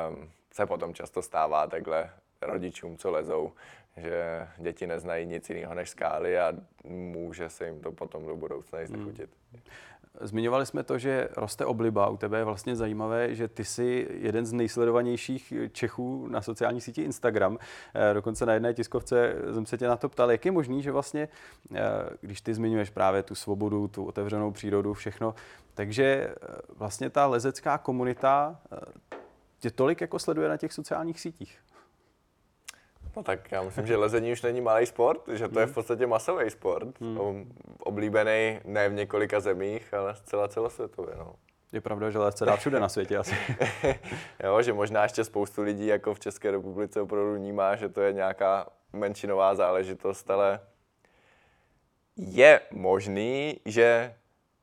um, 0.10 0.30
se 0.52 0.66
potom 0.66 0.94
často 0.94 1.22
stává 1.22 1.68
takhle 1.68 2.10
rodičům, 2.42 2.98
co 2.98 3.12
lezou, 3.12 3.52
že 3.98 4.48
děti 4.58 4.88
neznají 4.88 5.26
nic 5.26 5.50
jiného 5.50 5.74
než 5.74 5.90
skály 5.90 6.40
a 6.40 6.54
může 6.84 7.50
se 7.50 7.66
jim 7.66 7.82
to 7.82 7.92
potom 7.92 8.26
do 8.26 8.36
budoucna 8.36 8.82
i 8.82 8.88
znechutit. 8.88 9.30
Hmm. 9.52 9.62
Zmiňovali 10.20 10.66
jsme 10.66 10.84
to, 10.84 10.98
že 10.98 11.30
roste 11.38 11.66
obliba. 11.66 12.10
U 12.10 12.18
tebe 12.18 12.38
je 12.38 12.44
vlastně 12.44 12.76
zajímavé, 12.76 13.36
že 13.36 13.48
ty 13.48 13.66
jsi 13.66 14.08
jeden 14.20 14.46
z 14.46 14.54
nejsledovanějších 14.54 15.54
Čechů 15.72 16.28
na 16.28 16.42
sociální 16.42 16.82
síti 16.82 17.02
Instagram. 17.02 17.58
Eh, 17.94 18.14
dokonce 18.14 18.46
na 18.46 18.54
jedné 18.54 18.74
tiskovce 18.74 19.36
jsem 19.54 19.66
se 19.66 19.78
tě 19.78 19.88
na 19.88 19.98
to 19.98 20.10
ptal, 20.10 20.32
jak 20.32 20.46
je 20.46 20.52
možný, 20.52 20.84
že 20.84 20.92
vlastně, 20.92 21.30
eh, 21.76 21.80
když 22.22 22.42
ty 22.42 22.54
zmiňuješ 22.54 22.90
právě 22.90 23.24
tu 23.24 23.36
svobodu, 23.36 23.88
tu 23.88 24.06
otevřenou 24.06 24.52
přírodu, 24.52 24.94
všechno, 24.94 25.36
takže 25.74 26.04
eh, 26.04 26.36
vlastně 26.78 27.10
ta 27.10 27.28
lezecká 27.28 27.78
komunita 27.78 28.60
tě 29.60 29.72
tolik 29.72 30.02
jako 30.02 30.20
sleduje 30.20 30.50
na 30.50 30.58
těch 30.58 30.74
sociálních 30.74 31.20
sítích. 31.20 31.60
No 33.16 33.24
tak 33.24 33.52
já 33.52 33.62
myslím, 33.62 33.88
že 33.88 33.98
lezení 33.98 34.32
už 34.32 34.42
není 34.42 34.62
malý 34.62 34.86
sport, 34.86 35.22
že 35.34 35.48
to 35.48 35.60
je 35.60 35.66
v 35.66 35.70
hmm. 35.70 35.74
podstatě 35.74 36.08
masový 36.08 36.50
sport. 36.50 37.02
Hmm. 37.02 37.54
Oblíbený 37.80 38.60
ne 38.66 38.90
v 38.90 38.94
několika 38.94 39.40
zemích, 39.40 39.94
ale 39.94 40.16
zcela 40.16 40.48
celosvětově. 40.48 41.16
No. 41.18 41.36
Je 41.72 41.82
pravda, 41.82 42.10
že 42.10 42.20
les 42.20 42.36
se 42.36 42.46
dá 42.46 42.56
všude 42.56 42.80
na 42.80 42.90
světě 42.90 43.18
asi. 43.18 43.36
jo, 44.44 44.62
že 44.62 44.74
možná 44.74 45.04
ještě 45.04 45.24
spoustu 45.24 45.62
lidí 45.62 45.88
jako 45.88 46.14
v 46.14 46.20
České 46.20 46.52
republice 46.52 47.02
opravdu 47.02 47.36
vnímá, 47.36 47.76
že 47.76 47.90
to 47.90 48.02
je 48.02 48.14
nějaká 48.14 48.70
menšinová 48.94 49.56
záležitost, 49.56 50.30
ale 50.30 50.60
je 52.18 52.62
možný, 52.72 53.60
že 53.66 54.16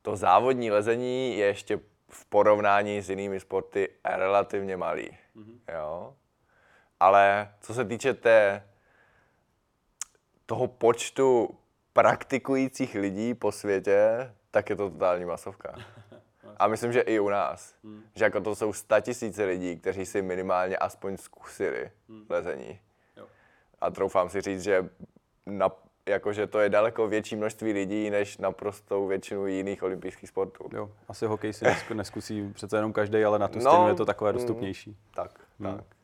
to 0.03 0.17
závodní 0.17 0.71
lezení 0.71 1.39
je 1.39 1.47
ještě 1.47 1.81
v 2.11 2.25
porovnání 2.25 3.03
s 3.03 3.11
jinými 3.11 3.41
sporty 3.41 3.89
relativně 4.05 4.77
malý. 4.77 5.11
Mm-hmm. 5.37 5.59
Jo? 5.75 6.15
Ale 7.01 7.53
co 7.61 7.75
se 7.75 7.85
týče 7.85 8.15
té, 8.15 8.69
toho 10.47 10.69
počtu 10.69 11.59
praktikujících 11.93 12.95
lidí 12.95 13.35
po 13.35 13.53
světě, 13.53 14.33
tak 14.51 14.71
je 14.71 14.77
to 14.77 14.91
totální 14.91 15.25
masovka. 15.25 15.75
A 16.57 16.69
myslím, 16.69 16.93
že 16.93 17.01
i 17.01 17.19
u 17.19 17.29
nás. 17.29 17.75
Hmm. 17.85 18.03
Že 18.15 18.25
jako 18.25 18.41
to 18.41 18.55
jsou 18.55 18.73
tisíce 19.01 19.45
lidí, 19.45 19.77
kteří 19.77 20.07
si 20.07 20.23
minimálně 20.23 20.77
aspoň 20.77 21.17
zkusili 21.17 21.91
hmm. 22.09 22.27
lezení. 22.29 22.81
Jo. 23.17 23.27
A 23.81 23.91
troufám 23.91 24.29
si 24.29 24.41
říct, 24.41 24.63
že 24.63 24.89
na, 25.47 25.71
jakože 26.07 26.47
to 26.47 26.61
je 26.61 26.69
daleko 26.69 27.09
větší 27.09 27.37
množství 27.37 27.73
lidí, 27.73 28.11
než 28.11 28.39
naprostou 28.39 29.07
většinu 29.07 29.47
jiných 29.47 29.83
olympijských 29.83 30.29
sportů. 30.29 30.69
Jo, 30.73 30.91
asi 31.09 31.27
hokej 31.27 31.53
si 31.53 31.65
neskusí 31.95 32.53
přece 32.53 32.77
jenom 32.77 32.93
každý, 32.93 33.25
ale 33.25 33.39
na 33.39 33.49
tu 33.49 33.59
no, 33.59 33.71
stěnu 33.71 33.89
je 33.89 33.95
to 33.95 34.05
takové 34.05 34.31
hmm. 34.31 34.39
dostupnější. 34.39 34.97
Tak, 35.15 35.41
hmm. 35.61 35.77
tak. 35.77 35.98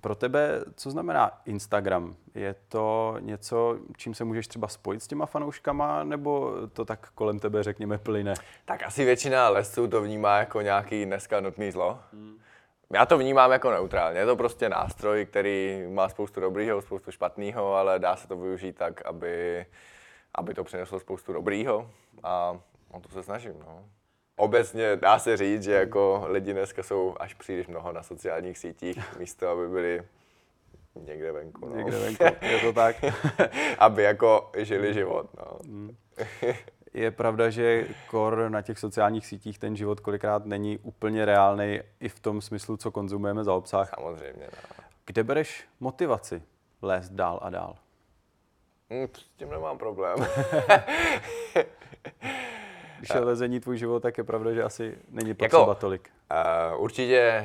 Pro 0.00 0.14
tebe, 0.14 0.60
co 0.74 0.90
znamená 0.90 1.40
Instagram? 1.44 2.16
Je 2.34 2.54
to 2.68 3.16
něco, 3.20 3.78
čím 3.96 4.14
se 4.14 4.24
můžeš 4.24 4.48
třeba 4.48 4.68
spojit 4.68 5.02
s 5.02 5.06
těma 5.06 5.26
fanouškama, 5.26 6.04
nebo 6.04 6.54
to 6.72 6.84
tak 6.84 7.10
kolem 7.10 7.38
tebe, 7.38 7.62
řekněme, 7.62 7.98
plyne? 7.98 8.34
Tak 8.64 8.82
asi 8.82 9.04
většina 9.04 9.48
lesců 9.48 9.88
to 9.88 10.02
vnímá 10.02 10.38
jako 10.38 10.60
nějaký 10.60 11.04
dneska 11.04 11.40
nutný 11.40 11.70
zlo. 11.70 11.98
Hmm. 12.12 12.38
Já 12.92 13.06
to 13.06 13.18
vnímám 13.18 13.52
jako 13.52 13.70
neutrálně. 13.70 14.20
Je 14.20 14.26
to 14.26 14.36
prostě 14.36 14.68
nástroj, 14.68 15.26
který 15.26 15.84
má 15.90 16.08
spoustu 16.08 16.40
dobrýho, 16.40 16.82
spoustu 16.82 17.10
špatného, 17.10 17.74
ale 17.74 17.98
dá 17.98 18.16
se 18.16 18.28
to 18.28 18.36
využít 18.36 18.76
tak, 18.76 19.06
aby, 19.06 19.66
aby 20.34 20.54
to 20.54 20.64
přineslo 20.64 21.00
spoustu 21.00 21.32
dobrýho. 21.32 21.90
A 22.22 22.58
o 22.90 23.00
to 23.00 23.08
se 23.08 23.22
snažím. 23.22 23.54
No 23.58 23.84
obecně 24.38 24.96
dá 24.96 25.18
se 25.18 25.36
říct, 25.36 25.62
že 25.62 25.72
jako 25.72 26.24
lidi 26.26 26.52
dneska 26.52 26.82
jsou 26.82 27.14
až 27.20 27.34
příliš 27.34 27.66
mnoho 27.66 27.92
na 27.92 28.02
sociálních 28.02 28.58
sítích, 28.58 29.18
místo 29.18 29.48
aby 29.48 29.68
byli 29.68 30.02
někde 30.94 31.32
venku. 31.32 31.68
No. 31.68 31.76
Někde 31.76 31.98
venku, 31.98 32.24
je 32.40 32.60
to 32.60 32.72
tak. 32.72 32.96
aby 33.78 34.02
jako 34.02 34.50
žili 34.56 34.94
život. 34.94 35.26
No. 35.38 35.58
Mm. 35.64 35.96
Je 36.94 37.10
pravda, 37.10 37.50
že 37.50 37.86
kor 38.10 38.46
na 38.48 38.62
těch 38.62 38.78
sociálních 38.78 39.26
sítích 39.26 39.58
ten 39.58 39.76
život 39.76 40.00
kolikrát 40.00 40.46
není 40.46 40.78
úplně 40.78 41.24
reálný 41.24 41.80
i 42.00 42.08
v 42.08 42.20
tom 42.20 42.40
smyslu, 42.40 42.76
co 42.76 42.90
konzumujeme 42.90 43.44
za 43.44 43.54
obsah. 43.54 43.90
Samozřejmě. 43.94 44.46
No. 44.52 44.84
Kde 45.06 45.24
bereš 45.24 45.68
motivaci 45.80 46.42
lézt 46.82 47.12
dál 47.12 47.38
a 47.42 47.50
dál? 47.50 47.76
Hmm, 48.90 49.08
s 49.14 49.24
tím 49.36 49.50
nemám 49.50 49.78
problém. 49.78 50.18
Když 52.98 53.10
je 53.14 53.20
lezení 53.20 53.60
tvůj 53.60 53.78
život, 53.78 54.00
tak 54.00 54.18
je 54.18 54.24
pravda, 54.24 54.52
že 54.52 54.62
asi 54.62 54.98
není 55.08 55.34
potřeba 55.34 55.60
jako, 55.62 55.74
tolik. 55.74 56.10
Uh, 56.72 56.82
určitě 56.82 57.44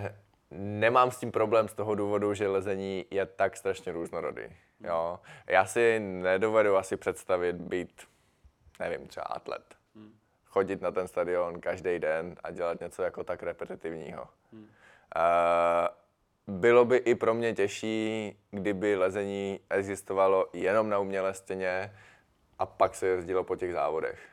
nemám 0.52 1.12
s 1.12 1.20
tím 1.20 1.32
problém 1.32 1.68
z 1.68 1.74
toho 1.74 1.96
důvodu, 1.96 2.34
že 2.34 2.48
lezení 2.48 3.06
je 3.12 3.26
tak 3.26 3.58
strašně 3.58 3.92
různorodý. 3.92 4.42
Jo? 4.80 5.20
Já 5.48 5.66
si 5.66 6.00
nedovedu 6.00 6.78
asi 6.78 6.98
představit 6.98 7.56
být, 7.56 8.02
nevím, 8.80 9.08
třeba 9.08 9.26
atlet. 9.26 9.64
Hmm. 9.96 10.14
Chodit 10.46 10.82
na 10.82 10.92
ten 10.92 11.08
stadion 11.08 11.62
každý 11.62 12.00
den 12.00 12.36
a 12.44 12.52
dělat 12.52 12.80
něco 12.80 13.04
jako 13.04 13.24
tak 13.24 13.44
repetitivního. 13.44 14.28
Uh, 14.54 14.60
bylo 16.48 16.86
by 16.86 16.98
i 16.98 17.16
pro 17.16 17.34
mě 17.34 17.54
těžší, 17.54 18.38
kdyby 18.52 18.96
lezení 18.96 19.60
existovalo 19.70 20.48
jenom 20.54 20.90
na 20.90 21.00
umělé 21.00 21.34
stěně 21.34 21.96
a 22.60 22.66
pak 22.66 22.96
se 22.96 23.08
jezdilo 23.08 23.44
po 23.44 23.56
těch 23.56 23.74
závodech. 23.74 24.33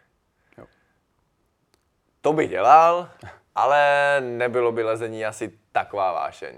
To 2.20 2.32
bych 2.32 2.50
dělal, 2.50 3.08
ale 3.54 4.16
nebylo 4.20 4.72
by 4.72 4.82
lezení 4.82 5.24
asi 5.24 5.52
taková 5.72 6.12
vášeň. 6.12 6.54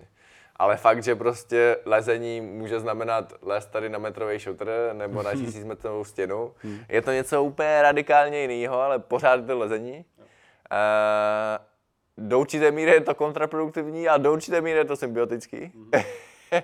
Ale 0.57 0.77
fakt, 0.77 1.03
že 1.03 1.15
prostě 1.15 1.77
lezení 1.85 2.41
může 2.41 2.81
znamenat 2.81 3.33
les 3.43 3.67
tady 3.67 3.89
na 3.89 3.99
metrový 3.99 4.39
šutr 4.39 4.91
nebo 4.93 5.23
na 5.23 5.33
tisíc 5.33 5.65
metrovou 5.65 6.05
stěnu, 6.05 6.55
hmm. 6.63 6.79
je 6.89 7.03
to 7.03 7.13
něco 7.13 7.43
úplně 7.43 7.83
radikálně 7.83 8.41
jiného, 8.41 8.81
ale 8.81 8.99
pořád 8.99 9.35
je 9.35 9.47
to 9.47 9.59
lezení. 9.59 10.05
Uh, 10.19 12.29
do 12.29 12.41
určité 12.41 12.71
míry 12.71 12.91
je 12.91 13.01
to 13.01 13.15
kontraproduktivní 13.15 14.09
a 14.09 14.17
do 14.17 14.33
určité 14.33 14.61
míry 14.61 14.79
je 14.79 14.85
to 14.85 14.97
symbiotický. 14.97 15.73
Hmm. 15.75 15.91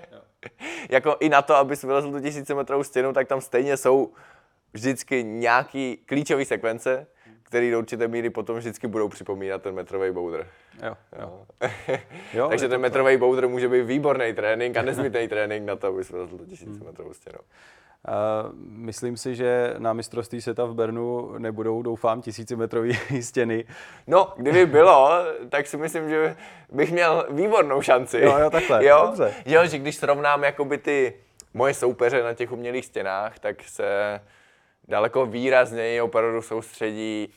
jako 0.89 1.17
i 1.19 1.29
na 1.29 1.41
to, 1.41 1.55
aby 1.55 1.75
si 1.75 1.87
vylezl 1.87 2.11
tu 2.11 2.19
tisícimetrovou 2.19 2.83
stěnu, 2.83 3.13
tak 3.13 3.27
tam 3.27 3.41
stejně 3.41 3.77
jsou 3.77 4.13
vždycky 4.73 5.23
nějaký 5.23 5.97
klíčové 5.97 6.45
sekvence, 6.45 7.07
který 7.49 7.71
do 7.71 7.79
určité 7.79 8.07
míry 8.07 8.29
potom 8.29 8.57
vždycky 8.57 8.87
budou 8.87 9.09
připomínat 9.09 9.61
ten 9.61 9.75
metrový 9.75 10.11
boulder. 10.11 10.47
Jo, 10.83 10.97
jo. 11.19 11.45
jo 12.33 12.47
Takže 12.49 12.67
ten 12.67 12.81
metrový 12.81 13.17
boulder 13.17 13.47
může 13.47 13.69
být 13.69 13.83
výborný 13.83 14.33
trénink 14.33 14.77
a 14.77 14.81
nezbytný 14.81 15.27
trénink 15.27 15.65
na 15.65 15.75
to, 15.75 15.87
aby 15.87 16.03
se 16.03 16.13
tu 16.13 16.45
tisíce 16.45 16.83
metrovou 16.83 17.13
stěnu. 17.13 17.39
Uh, 18.07 18.51
myslím 18.61 19.17
si, 19.17 19.35
že 19.35 19.73
na 19.77 19.93
mistrovství 19.93 20.41
světa 20.41 20.65
v 20.65 20.73
Bernu 20.73 21.37
nebudou, 21.37 21.81
doufám, 21.81 22.21
tisícimetrové 22.21 22.89
stěny. 23.21 23.65
No, 24.07 24.33
kdyby 24.37 24.65
bylo, 24.65 25.09
tak 25.49 25.67
si 25.67 25.77
myslím, 25.77 26.09
že 26.09 26.35
bych 26.71 26.91
měl 26.91 27.25
výbornou 27.29 27.81
šanci. 27.81 28.19
Jo, 28.19 28.37
jo, 28.37 28.49
takhle, 28.49 28.85
jo? 28.85 29.03
dobře. 29.05 29.33
Jo, 29.45 29.65
že 29.65 29.77
když 29.77 29.95
srovnám 29.95 30.43
jakoby 30.43 30.77
ty 30.77 31.13
moje 31.53 31.73
soupeře 31.73 32.23
na 32.23 32.33
těch 32.33 32.51
umělých 32.51 32.85
stěnách, 32.85 33.39
tak 33.39 33.63
se 33.63 34.19
daleko 34.89 35.25
výrazněji 35.25 36.01
opravdu 36.01 36.41
soustředí 36.41 37.33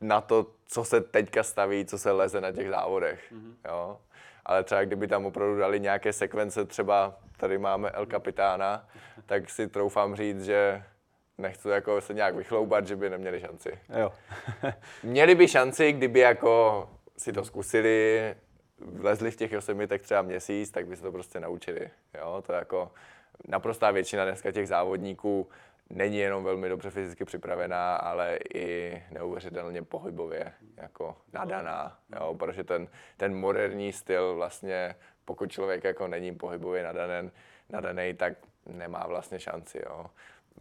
na 0.00 0.20
to, 0.20 0.46
co 0.66 0.84
se 0.84 1.00
teďka 1.00 1.42
staví, 1.42 1.84
co 1.84 1.98
se 1.98 2.10
leze 2.10 2.40
na 2.40 2.52
těch 2.52 2.68
závodech. 2.68 3.32
Mm-hmm. 3.32 3.54
Jo? 3.68 3.98
Ale 4.44 4.64
třeba 4.64 4.84
kdyby 4.84 5.08
tam 5.08 5.26
opravdu 5.26 5.58
dali 5.58 5.80
nějaké 5.80 6.12
sekvence, 6.12 6.64
třeba 6.64 7.16
tady 7.36 7.58
máme 7.58 7.90
El 7.90 8.06
Kapitána, 8.06 8.88
tak 9.26 9.50
si 9.50 9.68
troufám 9.68 10.16
říct, 10.16 10.44
že 10.44 10.82
nechci 11.38 11.68
jako 11.68 12.00
se 12.00 12.14
nějak 12.14 12.34
vychloubat, 12.34 12.86
že 12.86 12.96
by 12.96 13.10
neměli 13.10 13.40
šanci. 13.40 13.78
Jo. 14.00 14.12
měli 15.02 15.34
by 15.34 15.48
šanci, 15.48 15.92
kdyby 15.92 16.20
jako 16.20 16.88
si 17.16 17.32
to 17.32 17.44
zkusili, 17.44 18.34
vlezli 18.78 19.30
v 19.30 19.36
těch 19.36 19.50
tak 19.86 20.02
třeba 20.02 20.22
měsíc, 20.22 20.70
tak 20.70 20.86
by 20.86 20.96
se 20.96 21.02
to 21.02 21.12
prostě 21.12 21.40
naučili. 21.40 21.90
Jo? 22.18 22.42
To 22.46 22.52
je 22.52 22.58
jako 22.58 22.92
naprostá 23.48 23.90
většina 23.90 24.24
dneska 24.24 24.52
těch 24.52 24.68
závodníků 24.68 25.48
není 25.90 26.18
jenom 26.18 26.44
velmi 26.44 26.68
dobře 26.68 26.90
fyzicky 26.90 27.24
připravená, 27.24 27.96
ale 27.96 28.38
i 28.54 29.02
neuvěřitelně 29.10 29.82
pohybově 29.82 30.52
jako 30.76 31.16
nadaná, 31.32 31.98
jo, 32.20 32.34
protože 32.34 32.64
ten, 32.64 32.88
ten 33.16 33.34
moderní 33.34 33.92
styl 33.92 34.34
vlastně, 34.34 34.94
pokud 35.24 35.52
člověk 35.52 35.84
jako 35.84 36.08
není 36.08 36.34
pohybově 36.34 36.82
nadaný, 36.82 37.30
nadaný 37.70 38.14
tak 38.14 38.32
nemá 38.66 39.06
vlastně 39.06 39.40
šanci. 39.40 39.80
Jo. 39.86 40.06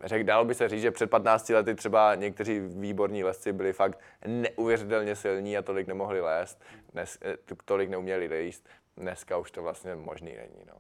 Řek, 0.04 0.24
dalo 0.24 0.46
by 0.46 0.56
se 0.56 0.70
říct, 0.70 0.82
že 0.82 0.92
před 0.92 1.10
15 1.10 1.50
lety 1.50 1.76
třeba 1.76 2.16
někteří 2.16 2.60
výborní 2.60 3.24
lesci 3.24 3.54
byli 3.54 3.74
fakt 3.74 4.00
neuvěřitelně 4.26 5.16
silní 5.16 5.58
a 5.58 5.62
tolik 5.62 5.88
nemohli 5.88 6.22
lézt, 6.22 6.64
eh, 6.96 7.38
tolik 7.66 7.90
neuměli 7.90 8.28
lézt. 8.28 8.70
Dneska 8.98 9.38
už 9.38 9.52
to 9.52 9.62
vlastně 9.62 9.96
možný 9.96 10.36
není. 10.36 10.66
No. 10.68 10.74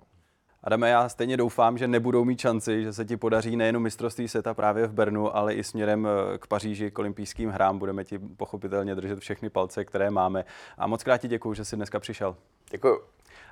Adame, 0.63 0.89
já 0.89 1.09
stejně 1.09 1.37
doufám, 1.37 1.77
že 1.77 1.87
nebudou 1.87 2.25
mít 2.25 2.39
šanci, 2.39 2.83
že 2.83 2.93
se 2.93 3.05
ti 3.05 3.17
podaří 3.17 3.55
nejenom 3.55 3.83
mistrovství 3.83 4.27
světa 4.27 4.53
právě 4.53 4.87
v 4.87 4.93
Bernu, 4.93 5.35
ale 5.35 5.53
i 5.53 5.63
směrem 5.63 6.07
eh, 6.07 6.37
k 6.37 6.47
Paříži, 6.47 6.91
k 6.91 6.99
olympijským 6.99 7.49
hrám. 7.49 7.79
Budeme 7.79 8.03
ti 8.03 8.19
pochopitelně 8.19 8.95
držet 8.95 9.19
všechny 9.19 9.49
palce, 9.49 9.85
které 9.85 10.09
máme. 10.09 10.45
A 10.77 10.87
moc 10.87 11.03
krát 11.03 11.17
ti 11.17 11.27
děkuji, 11.27 11.53
že 11.53 11.65
jsi 11.65 11.75
dneska 11.75 11.99
přišel. 11.99 12.35
Děkuji. 12.71 12.99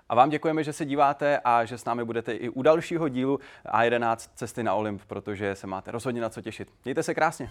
A 0.09 0.15
vám 0.15 0.29
děkujeme, 0.29 0.63
že 0.63 0.73
se 0.73 0.85
díváte 0.85 1.39
a 1.43 1.65
že 1.65 1.77
s 1.77 1.85
námi 1.85 2.05
budete 2.05 2.33
i 2.33 2.49
u 2.49 2.61
dalšího 2.61 3.09
dílu 3.09 3.39
A11 3.65 4.29
Cesty 4.35 4.63
na 4.63 4.73
Olymp, 4.73 5.01
protože 5.07 5.55
se 5.55 5.67
máte 5.67 5.91
rozhodně 5.91 6.21
na 6.21 6.29
co 6.29 6.41
těšit. 6.41 6.67
Mějte 6.85 7.03
se 7.03 7.13
krásně. 7.13 7.49